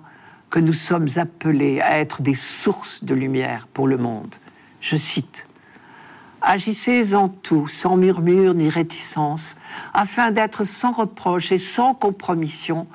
que 0.50 0.60
nous 0.60 0.74
sommes 0.74 1.08
appelés 1.16 1.80
à 1.82 2.00
être 2.00 2.22
des 2.22 2.36
sources 2.36 3.04
de 3.04 3.14
lumière 3.14 3.68
pour 3.68 3.88
le 3.88 3.98
monde. 3.98 4.36
Je 4.82 4.98
cite 4.98 5.48
Agissez 6.46 7.16
en 7.16 7.30
tout, 7.30 7.70
sans 7.70 7.96
murmure 7.96 8.54
ni 8.54 8.68
réticence, 8.68 9.56
afin 9.94 10.32
d'être 10.32 10.66
sans 10.66 10.92
reproche 10.92 11.54
et 11.54 11.58
sans 11.58 11.94
compromission, 11.94 12.86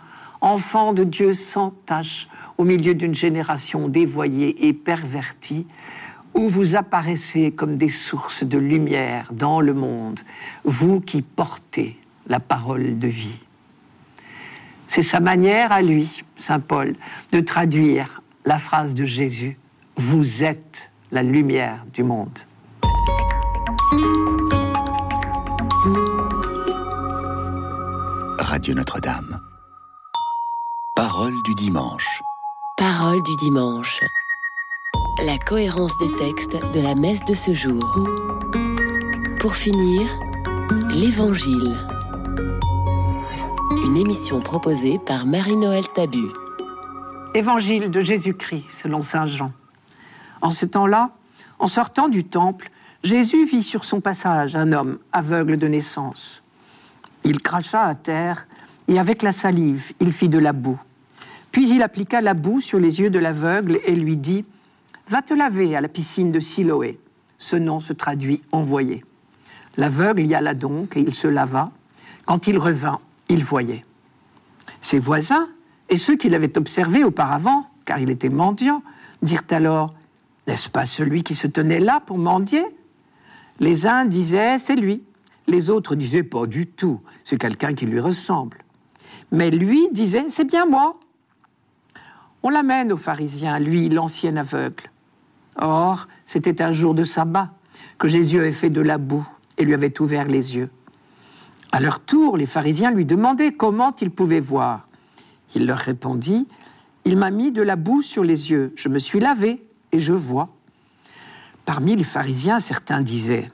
enfants 0.43 0.93
de 0.93 1.03
Dieu 1.03 1.33
sans 1.33 1.71
tache, 1.87 2.29
au 2.59 2.65
milieu 2.65 2.93
d'une 2.95 3.15
génération 3.15 3.89
dévoyée 3.89 4.67
et 4.69 4.75
pervertie, 4.75 5.67
où 6.35 6.51
vous 6.51 6.77
apparaissez 6.77 7.51
comme 7.51 7.79
des 7.79 7.89
sources 7.89 8.45
de 8.45 8.59
lumière 8.59 9.31
dans 9.33 9.63
le 9.63 9.73
monde, 9.73 10.21
vous 10.65 11.01
qui 11.01 11.23
portez 11.23 11.99
la 12.27 12.41
parole 12.41 12.99
de 12.99 13.09
vie. 13.09 13.41
C'est 14.89 15.03
sa 15.03 15.21
manière 15.21 15.73
à 15.73 15.81
lui, 15.81 16.23
Saint 16.37 16.61
Paul, 16.61 16.97
de 17.33 17.41
traduire 17.41 18.21
la 18.45 18.59
phrase 18.59 18.95
de 18.95 19.07
Jésus, 19.07 19.57
Vous 19.97 20.45
êtes 20.45 20.91
la 21.13 21.23
lumière 21.23 21.85
du 21.95 22.03
monde. 22.03 22.39
Radio 28.38 28.74
Notre-Dame. 28.74 29.40
Parole 30.94 31.35
du 31.44 31.55
dimanche. 31.55 32.22
Parole 32.77 33.22
du 33.22 33.37
dimanche 33.37 34.01
la 35.24 35.37
cohérence 35.37 35.98
des 35.98 36.12
textes 36.12 36.57
de 36.72 36.81
la 36.81 36.94
messe 36.94 37.24
de 37.24 37.35
ce 37.35 37.53
jour. 37.53 37.83
Pour 39.40 39.55
finir, 39.55 40.09
l'Évangile. 40.90 41.74
Une 43.85 43.96
émission 43.96 44.40
proposée 44.40 45.01
par 45.01 45.27
Marie-Noël 45.27 45.88
Tabu. 45.88 46.29
Évangile 47.35 47.90
de 47.90 48.01
Jésus-Christ 48.01 48.70
selon 48.70 49.01
Saint 49.01 49.27
Jean. 49.27 49.53
En 50.40 50.53
ce 50.53 50.66
temps-là, 50.66 51.11
en 51.59 51.66
sortant 51.66 52.09
du 52.09 52.22
temple, 52.24 52.70
Jésus 53.05 53.45
vit 53.45 53.63
sur 53.63 53.85
son 53.85 54.01
passage 54.01 54.57
un 54.57 54.73
homme 54.73 54.99
aveugle 55.13 55.57
de 55.57 55.69
naissance. 55.69 56.43
Il 57.23 57.41
cracha 57.41 57.85
à 57.85 57.95
terre 57.95 58.49
et 58.89 58.99
avec 58.99 59.23
la 59.23 59.33
salive, 59.33 59.93
il 60.01 60.13
fit 60.13 60.29
de 60.29 60.39
la 60.39 60.53
boue. 60.53 60.81
Puis 61.53 61.71
il 61.71 61.83
appliqua 61.83 62.21
la 62.21 62.35
boue 62.35 62.61
sur 62.61 62.81
les 62.81 63.01
yeux 63.01 63.11
de 63.11 63.21
l'aveugle 63.21 63.79
et 63.85 63.95
lui 63.95 64.17
dit 64.17 64.45
Va 65.07 65.23
te 65.23 65.33
laver 65.33 65.77
à 65.77 65.81
la 65.81 65.89
piscine 65.89 66.33
de 66.33 66.41
Siloé. 66.41 66.99
Ce 67.39 67.55
nom 67.55 67.79
se 67.79 67.93
traduit 67.93 68.43
envoyé. 68.51 69.05
L'aveugle 69.77 70.27
y 70.27 70.35
alla 70.35 70.55
donc 70.55 70.97
et 70.97 71.01
il 71.01 71.15
se 71.15 71.29
lava. 71.29 71.71
Quand 72.27 72.49
il 72.49 72.59
revint, 72.59 72.99
il 73.29 73.45
voyait. 73.45 73.85
Ses 74.83 74.99
voisins 74.99 75.49
et 75.89 75.99
ceux 75.99 76.17
qui 76.17 76.29
l'avaient 76.29 76.59
observé 76.59 77.05
auparavant, 77.05 77.69
car 77.85 78.01
il 78.01 78.11
était 78.11 78.29
mendiant, 78.29 78.83
dirent 79.23 79.45
alors 79.51 79.95
N'est-ce 80.49 80.69
pas 80.69 80.85
celui 80.85 81.23
qui 81.23 81.37
se 81.37 81.47
tenait 81.47 81.81
là 81.81 82.03
pour 82.05 82.19
mendier? 82.19 82.65
Les 83.61 83.87
uns 83.87 84.05
disaient 84.05 84.59
C'est 84.59 84.77
lui. 84.77 85.03
Les 85.47 85.71
autres 85.71 85.94
disaient 85.94 86.23
Pas 86.23 86.47
du 86.47 86.66
tout, 86.66 87.01
c'est 87.25 87.38
quelqu'un 87.38 87.75
qui 87.75 87.87
lui 87.87 88.01
ressemble. 88.01 88.59
Mais 89.33 89.51
lui 89.51 89.88
disait 89.92 90.27
C'est 90.31 90.44
bien 90.44 90.66
moi. 90.66 90.99
On 92.42 92.51
l'amène 92.51 92.92
aux 92.92 92.97
pharisiens, 92.97 93.59
lui, 93.59 93.88
l'ancien 93.88 94.37
aveugle. 94.37 94.90
Or, 95.57 96.07
c'était 96.27 96.62
un 96.62 96.71
jour 96.71 96.94
de 96.94 97.03
sabbat 97.03 97.51
que 97.99 98.07
Jésus 98.07 98.38
avait 98.38 98.53
fait 98.53 98.71
de 98.71 98.81
la 98.81 98.97
boue 98.97 99.27
et 99.57 99.64
lui 99.64 99.75
avait 99.75 100.01
ouvert 100.01 100.29
les 100.29 100.57
yeux. 100.57 100.71
À 101.73 101.81
leur 101.81 102.01
tour, 102.01 102.37
les 102.37 102.47
pharisiens 102.47 102.92
lui 102.92 103.05
demandaient 103.05 103.53
comment 103.53 103.94
il 104.01 104.11
pouvait 104.11 104.40
voir. 104.40 104.88
Il 105.55 105.66
leur 105.66 105.79
répondit, 105.79 106.47
Il 107.05 107.16
m'a 107.16 107.31
mis 107.31 107.51
de 107.51 107.62
la 107.62 107.77
boue 107.77 108.03
sur 108.03 108.23
les 108.23 108.51
yeux, 108.51 108.73
je 108.77 108.88
me 108.88 108.99
suis 108.99 109.18
lavé 109.21 109.62
et 109.92 109.99
je 109.99 110.12
vois. 110.12 110.49
Parmi 111.69 111.97
les 111.97 112.05
pharisiens, 112.05 112.61
certains 112.61 113.03
disaient, 113.03 113.49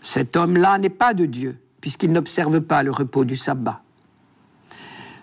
Cet 0.00 0.34
homme-là 0.34 0.78
n'est 0.78 0.88
pas 0.88 1.12
de 1.12 1.26
Dieu, 1.26 1.58
puisqu'il 1.82 2.10
n'observe 2.10 2.62
pas 2.62 2.82
le 2.82 2.90
repos 2.90 3.26
du 3.26 3.36
sabbat. 3.36 3.82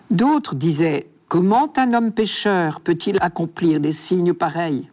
D'autres 0.08 0.54
disaient, 0.54 1.10
Comment 1.26 1.72
un 1.76 1.94
homme 1.94 2.12
pécheur 2.12 2.80
peut-il 2.80 3.18
accomplir 3.20 3.80
des 3.80 3.90
signes 3.90 4.34
pareils? 4.34 4.88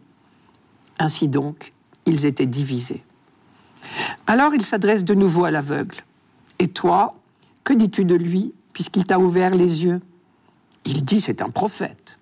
Ainsi 0.98 1.28
donc, 1.28 1.72
ils 2.04 2.26
étaient 2.26 2.46
divisés. 2.46 3.04
Alors 4.26 4.52
il 4.52 4.66
s'adresse 4.66 5.04
de 5.04 5.14
nouveau 5.14 5.44
à 5.44 5.52
l'aveugle. 5.52 5.98
Et 6.58 6.66
toi, 6.66 7.14
que 7.62 7.72
dis-tu 7.72 8.04
de 8.04 8.16
lui, 8.16 8.54
puisqu'il 8.72 9.06
t'a 9.06 9.20
ouvert 9.20 9.54
les 9.54 9.84
yeux? 9.84 10.00
Il 10.84 11.04
dit, 11.04 11.20
c'est 11.20 11.42
un 11.42 11.50
prophète. 11.50 12.18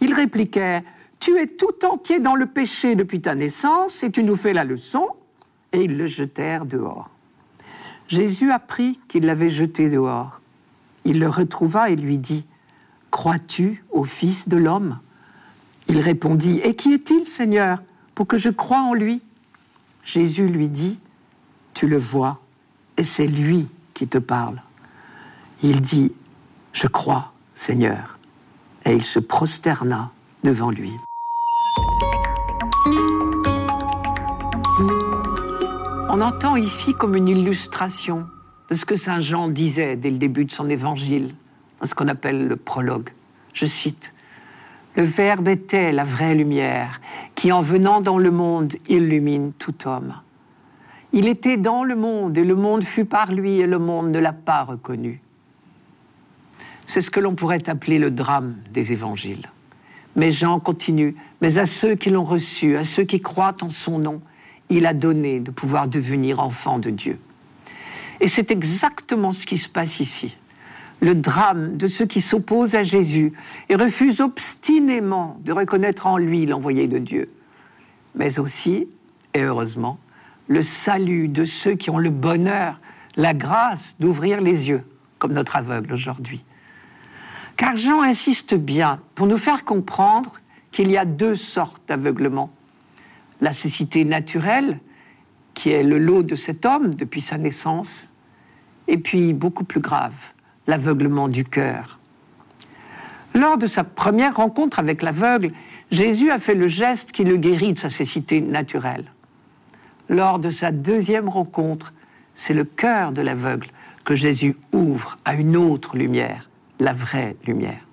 Il 0.00 0.14
répliquait, 0.14 0.82
tu 1.20 1.38
es 1.38 1.46
tout 1.46 1.84
entier 1.84 2.18
dans 2.18 2.34
le 2.34 2.46
péché 2.46 2.96
depuis 2.96 3.20
ta 3.20 3.34
naissance, 3.34 4.02
et 4.02 4.10
tu 4.10 4.24
nous 4.24 4.36
fais 4.36 4.52
la 4.52 4.64
leçon. 4.64 5.08
Et 5.72 5.84
ils 5.84 5.96
le 5.96 6.06
jetèrent 6.06 6.66
dehors. 6.66 7.10
Jésus 8.08 8.50
apprit 8.50 8.98
qu'il 9.06 9.26
l'avait 9.26 9.50
jeté 9.50 9.88
dehors. 9.88 10.40
Il 11.04 11.20
le 11.20 11.28
retrouva 11.28 11.90
et 11.90 11.96
lui 11.96 12.18
dit, 12.18 12.44
Crois-tu 13.10 13.84
au 13.90 14.04
Fils 14.04 14.48
de 14.48 14.56
l'homme? 14.56 14.98
Il 15.86 16.00
répondit, 16.00 16.60
Et 16.64 16.74
qui 16.74 16.92
est-il, 16.92 17.28
Seigneur 17.28 17.82
pour 18.14 18.26
que 18.26 18.36
je 18.36 18.50
croie 18.50 18.82
en 18.82 18.92
lui? 18.92 19.22
Jésus 20.04 20.46
lui 20.46 20.68
dit, 20.68 20.98
tu 21.72 21.86
le 21.86 21.96
vois, 21.98 22.40
et 22.96 23.04
c'est 23.04 23.26
lui 23.26 23.70
qui 23.94 24.06
te 24.08 24.18
parle. 24.18 24.60
Il 25.62 25.80
dit, 25.80 26.12
je 26.72 26.86
crois, 26.86 27.32
Seigneur, 27.56 28.18
et 28.84 28.92
il 28.92 29.02
se 29.02 29.18
prosterna 29.18 30.10
devant 30.44 30.70
lui. 30.70 30.92
On 36.12 36.20
entend 36.22 36.56
ici 36.56 36.92
comme 36.92 37.14
une 37.14 37.28
illustration 37.28 38.26
de 38.68 38.74
ce 38.74 38.84
que 38.84 38.96
Saint 38.96 39.20
Jean 39.20 39.46
disait 39.46 39.94
dès 39.94 40.10
le 40.10 40.18
début 40.18 40.44
de 40.44 40.50
son 40.50 40.68
évangile, 40.68 41.36
dans 41.78 41.86
ce 41.86 41.94
qu'on 41.94 42.08
appelle 42.08 42.48
le 42.48 42.56
prologue. 42.56 43.10
Je 43.54 43.66
cite, 43.66 44.12
le 44.96 45.04
Verbe 45.04 45.46
était 45.46 45.92
la 45.92 46.02
vraie 46.02 46.34
lumière 46.34 47.00
qui, 47.36 47.52
en 47.52 47.62
venant 47.62 48.00
dans 48.00 48.18
le 48.18 48.32
monde, 48.32 48.74
illumine 48.88 49.52
tout 49.52 49.86
homme? 49.86 50.14
Il 51.12 51.28
était 51.28 51.56
dans 51.56 51.84
le 51.84 51.94
monde 51.94 52.36
et 52.36 52.44
le 52.44 52.56
monde 52.56 52.82
fut 52.82 53.04
par 53.04 53.30
lui 53.30 53.60
et 53.60 53.68
le 53.68 53.78
monde 53.78 54.10
ne 54.10 54.18
l'a 54.18 54.32
pas 54.32 54.64
reconnu. 54.64 55.22
C'est 56.86 57.02
ce 57.02 57.12
que 57.12 57.20
l'on 57.20 57.36
pourrait 57.36 57.70
appeler 57.70 58.00
le 58.00 58.10
drame 58.10 58.56
des 58.72 58.90
évangiles. 58.90 59.48
Mais 60.16 60.32
Jean 60.32 60.58
continue, 60.58 61.14
mais 61.40 61.58
à 61.58 61.66
ceux 61.66 61.94
qui 61.94 62.10
l'ont 62.10 62.24
reçu, 62.24 62.76
à 62.76 62.82
ceux 62.82 63.04
qui 63.04 63.20
croient 63.20 63.56
en 63.62 63.68
son 63.68 64.00
nom, 64.00 64.20
il 64.70 64.86
a 64.86 64.94
donné 64.94 65.40
de 65.40 65.50
pouvoir 65.50 65.88
devenir 65.88 66.40
enfants 66.40 66.78
de 66.78 66.90
Dieu. 66.90 67.18
Et 68.20 68.28
c'est 68.28 68.50
exactement 68.50 69.32
ce 69.32 69.46
qui 69.46 69.58
se 69.58 69.68
passe 69.68 70.00
ici. 70.00 70.36
le 71.00 71.14
drame 71.14 71.76
de 71.76 71.86
ceux 71.86 72.06
qui 72.06 72.20
s'opposent 72.20 72.74
à 72.74 72.82
Jésus 72.82 73.32
et 73.68 73.74
refusent 73.74 74.20
obstinément 74.20 75.38
de 75.42 75.52
reconnaître 75.52 76.06
en 76.06 76.18
lui 76.18 76.44
l'envoyé 76.46 76.88
de 76.88 76.98
Dieu, 76.98 77.30
mais 78.14 78.38
aussi, 78.38 78.86
et 79.34 79.42
heureusement, 79.42 79.98
le 80.48 80.62
salut 80.62 81.28
de 81.28 81.44
ceux 81.44 81.74
qui 81.74 81.90
ont 81.90 81.98
le 81.98 82.10
bonheur, 82.10 82.80
la 83.16 83.34
grâce 83.34 83.94
d'ouvrir 83.98 84.40
les 84.40 84.68
yeux, 84.68 84.82
comme 85.18 85.32
notre 85.32 85.56
aveugle 85.56 85.92
aujourd'hui. 85.92 86.44
Car 87.56 87.76
Jean 87.76 88.02
insiste 88.02 88.54
bien 88.54 89.00
pour 89.14 89.26
nous 89.26 89.38
faire 89.38 89.64
comprendre 89.64 90.40
qu'il 90.72 90.90
y 90.90 90.96
a 90.96 91.04
deux 91.04 91.36
sortes 91.36 91.82
d'aveuglement. 91.88 92.50
La 93.40 93.52
cécité 93.52 94.04
naturelle, 94.04 94.78
qui 95.54 95.70
est 95.70 95.82
le 95.82 95.98
lot 95.98 96.22
de 96.22 96.34
cet 96.34 96.64
homme 96.64 96.94
depuis 96.94 97.20
sa 97.20 97.38
naissance, 97.38 98.10
et 98.88 98.98
puis 98.98 99.32
beaucoup 99.32 99.64
plus 99.64 99.80
grave, 99.80 100.14
l'aveuglement 100.66 101.28
du 101.28 101.44
cœur. 101.44 101.98
Lors 103.34 103.58
de 103.58 103.66
sa 103.66 103.84
première 103.84 104.36
rencontre 104.36 104.78
avec 104.78 105.02
l'aveugle, 105.02 105.52
Jésus 105.90 106.30
a 106.30 106.38
fait 106.38 106.54
le 106.54 106.68
geste 106.68 107.12
qui 107.12 107.24
le 107.24 107.36
guérit 107.36 107.72
de 107.72 107.78
sa 107.78 107.90
cécité 107.90 108.40
naturelle. 108.40 109.04
Lors 110.08 110.38
de 110.38 110.50
sa 110.50 110.72
deuxième 110.72 111.28
rencontre, 111.28 111.92
c'est 112.34 112.54
le 112.54 112.64
cœur 112.64 113.12
de 113.12 113.22
l'aveugle 113.22 113.68
que 114.04 114.14
Jésus 114.14 114.56
ouvre 114.72 115.18
à 115.24 115.34
une 115.34 115.56
autre 115.56 115.96
lumière, 115.96 116.48
la 116.80 116.92
vraie 116.92 117.36
lumière. 117.46 117.86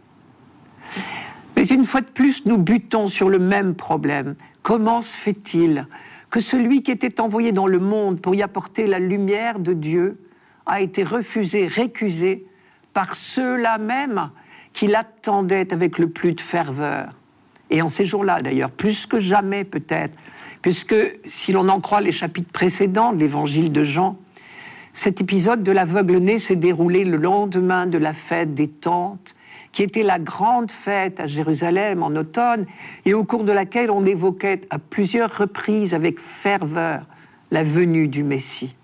Mais 1.57 1.65
une 1.69 1.85
fois 1.85 2.01
de 2.01 2.05
plus, 2.05 2.45
nous 2.45 2.59
butons 2.59 3.07
sur 3.07 3.29
le 3.29 3.39
même 3.39 3.73
problème. 3.73 4.35
Comment 4.61 5.01
se 5.01 5.17
fait-il 5.17 5.87
que 6.29 6.39
celui 6.39 6.83
qui 6.83 6.91
était 6.91 7.19
envoyé 7.19 7.51
dans 7.51 7.65
le 7.65 7.79
monde 7.79 8.21
pour 8.21 8.35
y 8.35 8.43
apporter 8.43 8.85
la 8.85 8.99
lumière 8.99 9.57
de 9.57 9.73
Dieu 9.73 10.19
a 10.67 10.81
été 10.81 11.03
refusé, 11.03 11.65
récusé 11.65 12.45
par 12.93 13.15
ceux-là 13.15 13.79
même 13.79 14.29
qui 14.71 14.85
l'attendaient 14.85 15.73
avec 15.73 15.97
le 15.97 16.09
plus 16.09 16.33
de 16.33 16.41
ferveur? 16.41 17.15
Et 17.71 17.81
en 17.81 17.89
ces 17.89 18.05
jours-là, 18.05 18.43
d'ailleurs, 18.43 18.69
plus 18.69 19.07
que 19.07 19.19
jamais 19.19 19.63
peut-être, 19.63 20.15
puisque 20.61 20.95
si 21.25 21.53
l'on 21.53 21.69
en 21.69 21.81
croit 21.81 22.01
les 22.01 22.11
chapitres 22.11 22.51
précédents 22.51 23.13
de 23.13 23.17
l'évangile 23.17 23.71
de 23.71 23.81
Jean, 23.81 24.19
cet 24.93 25.21
épisode 25.21 25.63
de 25.63 25.71
l'aveugle-né 25.71 26.37
s'est 26.37 26.55
déroulé 26.55 27.03
le 27.03 27.17
lendemain 27.17 27.87
de 27.87 27.97
la 27.97 28.13
fête 28.13 28.53
des 28.53 28.67
tentes, 28.67 29.35
qui 29.77 29.83
était 29.83 30.01
la 30.01 30.17
grande 30.17 30.71
fête 30.71 31.19
à 31.19 31.27
Jérusalem 31.27 32.01
en 32.01 32.09
automne, 32.15 32.65
et 33.05 33.13
au 33.13 33.23
cours 33.23 33.43
de 33.43 33.51
laquelle 33.51 33.91
on 33.91 34.05
évoquait 34.05 34.61
à 34.71 34.79
plusieurs 34.79 35.29
reprises 35.37 35.93
avec 35.93 36.19
ferveur 36.19 37.05
la 37.51 37.61
venue 37.63 38.07
du 38.07 38.23
Messie. 38.23 38.75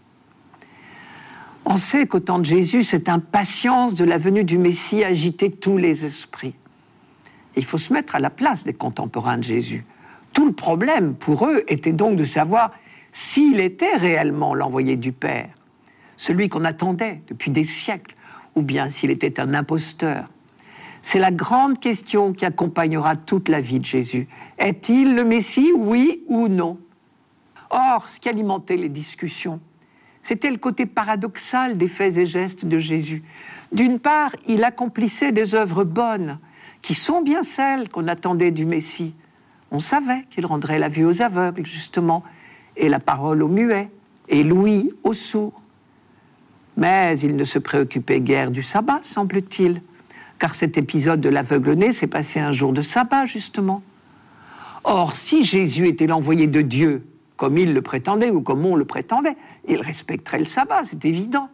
On 1.65 1.77
sait 1.77 2.05
qu'au 2.05 2.19
temps 2.19 2.37
de 2.37 2.45
Jésus, 2.45 2.83
cette 2.83 3.09
impatience 3.09 3.95
de 3.95 4.05
la 4.05 4.19
venue 4.19 4.43
du 4.43 4.59
Messie 4.59 5.03
agitait 5.03 5.49
tous 5.49 5.77
les 5.77 6.05
esprits. 6.05 6.53
Il 7.55 7.65
faut 7.65 7.79
se 7.79 7.91
mettre 7.91 8.15
à 8.15 8.19
la 8.19 8.29
place 8.29 8.63
des 8.63 8.73
contemporains 8.73 9.39
de 9.39 9.43
Jésus. 9.43 9.85
Tout 10.31 10.45
le 10.45 10.53
problème 10.53 11.15
pour 11.15 11.47
eux 11.47 11.63
était 11.69 11.91
donc 11.91 12.17
de 12.17 12.25
savoir 12.25 12.71
s'il 13.11 13.59
était 13.61 13.95
réellement 13.95 14.53
l'envoyé 14.53 14.95
du 14.95 15.11
Père, 15.11 15.49
celui 16.17 16.49
qu'on 16.49 16.65
attendait 16.65 17.23
depuis 17.29 17.49
des 17.49 17.63
siècles, 17.63 18.15
ou 18.53 18.61
bien 18.61 18.89
s'il 18.89 19.09
était 19.09 19.39
un 19.39 19.55
imposteur. 19.55 20.27
C'est 21.03 21.19
la 21.19 21.31
grande 21.31 21.79
question 21.79 22.33
qui 22.33 22.45
accompagnera 22.45 23.17
toute 23.17 23.49
la 23.49 23.61
vie 23.61 23.79
de 23.79 23.85
Jésus. 23.85 24.27
Est-il 24.57 25.15
le 25.15 25.25
Messie, 25.25 25.71
oui 25.75 26.23
ou 26.27 26.47
non? 26.47 26.79
Or, 27.69 28.07
ce 28.07 28.19
qui 28.19 28.29
alimentait 28.29 28.77
les 28.77 28.89
discussions, 28.89 29.59
c'était 30.23 30.49
le 30.49 30.57
côté 30.57 30.85
paradoxal 30.85 31.77
des 31.77 31.89
faits 31.89 32.17
et 32.17 32.25
gestes 32.25 32.65
de 32.65 32.77
Jésus. 32.77 33.21
D'une 33.73 33.99
part, 33.99 34.31
il 34.47 34.63
accomplissait 34.63 35.33
des 35.33 35.53
œuvres 35.53 35.83
bonnes, 35.83 36.39
qui 36.81 36.95
sont 36.95 37.21
bien 37.21 37.43
celles 37.43 37.89
qu'on 37.89 38.07
attendait 38.07 38.51
du 38.51 38.65
Messie. 38.65 39.13
On 39.71 39.79
savait 39.79 40.25
qu'il 40.29 40.45
rendrait 40.45 40.79
la 40.79 40.87
vue 40.87 41.05
aux 41.05 41.21
aveugles, 41.21 41.65
justement, 41.65 42.23
et 42.77 42.87
la 42.87 42.99
parole 42.99 43.43
aux 43.43 43.49
muets, 43.49 43.89
et 44.29 44.43
l'ouïe 44.43 44.93
aux 45.03 45.13
sourds. 45.13 45.61
Mais 46.77 47.19
il 47.19 47.35
ne 47.35 47.43
se 47.43 47.59
préoccupait 47.59 48.21
guère 48.21 48.51
du 48.51 48.63
sabbat, 48.63 48.99
semble-t-il, 49.01 49.81
car 50.43 50.55
cet 50.55 50.77
épisode 50.77 51.21
de 51.21 51.29
l'aveugle-né 51.29 51.93
s'est 51.93 52.05
passé 52.05 52.37
un 52.41 52.51
jour 52.51 52.73
de 52.73 52.81
sabbat, 52.81 53.25
justement. 53.25 53.81
Or, 54.83 55.15
si 55.15 55.45
Jésus 55.45 55.87
était 55.87 56.05
l'envoyé 56.05 56.47
de 56.47 56.59
Dieu, 56.59 57.07
comme 57.37 57.57
il 57.57 57.73
le 57.73 57.81
prétendait 57.81 58.29
ou 58.29 58.41
comme 58.41 58.65
on 58.65 58.75
le 58.75 58.83
prétendait, 58.83 59.37
il 59.69 59.79
respecterait 59.79 60.39
le 60.39 60.45
sabbat, 60.45 60.81
c'est 60.89 61.05
évident. 61.05 61.47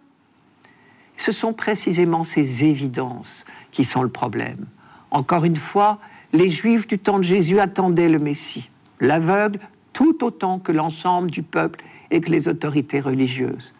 Ce 1.17 1.31
sont 1.31 1.53
précisément 1.53 2.23
ces 2.23 2.65
évidences 2.65 3.45
qui 3.69 3.83
sont 3.83 4.01
le 4.01 4.09
problème. 4.09 4.65
Encore 5.11 5.45
une 5.45 5.57
fois, 5.57 5.99
les 6.33 6.49
Juifs 6.49 6.87
du 6.87 6.97
temps 6.97 7.19
de 7.19 7.23
Jésus 7.23 7.59
attendaient 7.59 8.09
le 8.09 8.17
Messie, 8.17 8.71
l'aveugle 8.99 9.59
tout 9.93 10.23
autant 10.23 10.57
que 10.57 10.71
l'ensemble 10.71 11.29
du 11.29 11.43
peuple 11.43 11.83
et 12.09 12.21
que 12.21 12.31
les 12.31 12.47
autorités 12.47 13.01
religieuses. 13.01 13.71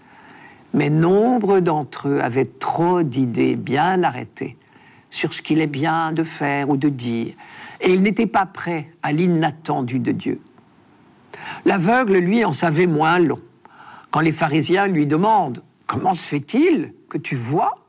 Mais 0.75 0.91
nombre 0.91 1.61
d'entre 1.61 2.09
eux 2.09 2.21
avaient 2.21 2.45
trop 2.45 3.01
d'idées 3.01 3.55
bien 3.55 4.03
arrêtées 4.03 4.55
sur 5.11 5.33
ce 5.33 5.41
qu'il 5.41 5.59
est 5.59 5.67
bien 5.67 6.11
de 6.11 6.23
faire 6.23 6.69
ou 6.69 6.77
de 6.77 6.89
dire, 6.89 7.33
et 7.81 7.91
ils 7.91 8.01
n'étaient 8.01 8.27
pas 8.27 8.45
prêts 8.45 8.91
à 9.01 9.11
l'inattendu 9.11 9.99
de 9.99 10.11
Dieu. 10.11 10.41
L'aveugle, 11.65 12.17
lui, 12.17 12.45
en 12.45 12.53
savait 12.53 12.87
moins 12.87 13.19
long. 13.19 13.39
Quand 14.11 14.19
les 14.19 14.31
pharisiens 14.31 14.87
lui 14.87 15.05
demandent 15.07 15.63
Comment 15.89 16.13
se 16.13 16.23
fait-il 16.23 16.93
que 17.09 17.17
tu 17.17 17.35
vois? 17.35 17.79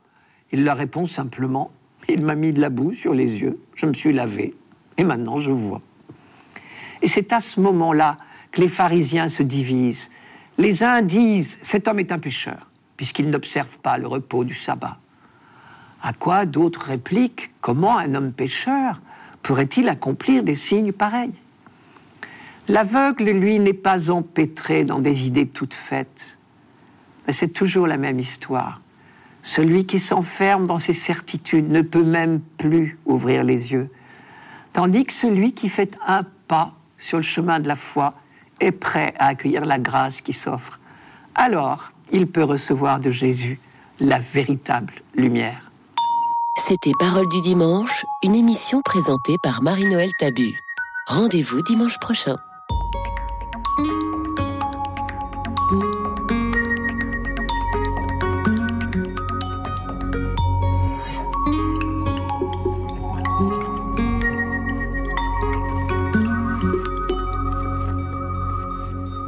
Il 0.51 0.63
leur 0.63 0.77
répond 0.77 1.05
simplement 1.05 1.71
Il 2.09 2.23
m'a 2.23 2.33
mis 2.33 2.51
de 2.51 2.59
la 2.59 2.71
boue 2.71 2.93
sur 2.93 3.13
les 3.13 3.41
yeux, 3.41 3.59
je 3.75 3.85
me 3.85 3.93
suis 3.93 4.11
lavé, 4.11 4.55
et 4.97 5.03
maintenant 5.03 5.39
je 5.39 5.51
vois. 5.51 5.81
Et 7.03 7.07
c'est 7.07 7.31
à 7.31 7.39
ce 7.39 7.59
moment-là 7.59 8.17
que 8.51 8.59
les 8.59 8.69
pharisiens 8.69 9.29
se 9.29 9.43
divisent. 9.43 10.09
Les 10.57 10.81
uns 10.83 11.03
disent 11.03 11.59
Cet 11.61 11.87
homme 11.87 11.99
est 11.99 12.11
un 12.11 12.17
pécheur, 12.17 12.71
puisqu'il 12.97 13.29
n'observe 13.29 13.77
pas 13.77 13.99
le 13.99 14.07
repos 14.07 14.43
du 14.43 14.55
sabbat. 14.55 14.97
À 16.03 16.13
quoi 16.13 16.45
d'autres 16.45 16.87
répliquent 16.87 17.51
Comment 17.61 17.97
un 17.97 18.15
homme 18.15 18.31
pécheur 18.31 19.01
pourrait-il 19.43 19.87
accomplir 19.87 20.43
des 20.43 20.55
signes 20.55 20.91
pareils? 20.91 21.33
L'aveugle, 22.67 23.31
lui, 23.31 23.59
n'est 23.59 23.73
pas 23.73 24.11
empêtré 24.11 24.83
dans 24.83 24.99
des 24.99 25.27
idées 25.27 25.47
toutes 25.47 25.73
faites. 25.73 26.37
C'est 27.29 27.53
toujours 27.53 27.87
la 27.87 27.97
même 27.97 28.19
histoire. 28.19 28.81
Celui 29.43 29.85
qui 29.85 29.99
s'enferme 29.99 30.67
dans 30.67 30.77
ses 30.77 30.93
certitudes 30.93 31.69
ne 31.69 31.81
peut 31.81 32.03
même 32.03 32.41
plus 32.57 32.97
ouvrir 33.05 33.43
les 33.43 33.71
yeux. 33.71 33.89
Tandis 34.73 35.05
que 35.05 35.13
celui 35.13 35.51
qui 35.51 35.69
fait 35.69 35.97
un 36.05 36.23
pas 36.47 36.73
sur 36.97 37.17
le 37.17 37.23
chemin 37.23 37.59
de 37.59 37.67
la 37.67 37.75
foi 37.75 38.13
est 38.59 38.71
prêt 38.71 39.13
à 39.17 39.27
accueillir 39.27 39.65
la 39.65 39.79
grâce 39.79 40.21
qui 40.21 40.33
s'offre. 40.33 40.79
Alors, 41.35 41.91
il 42.11 42.27
peut 42.27 42.43
recevoir 42.43 42.99
de 42.99 43.11
Jésus 43.11 43.59
la 43.99 44.19
véritable 44.19 44.93
lumière. 45.15 45.70
C'était 46.71 46.93
Parole 46.97 47.27
du 47.27 47.41
dimanche, 47.41 48.05
une 48.23 48.33
émission 48.33 48.81
présentée 48.81 49.35
par 49.43 49.61
Marie-Noël 49.61 50.13
Tabu. 50.17 50.57
Rendez-vous 51.05 51.61
dimanche 51.63 51.99
prochain. 51.99 52.37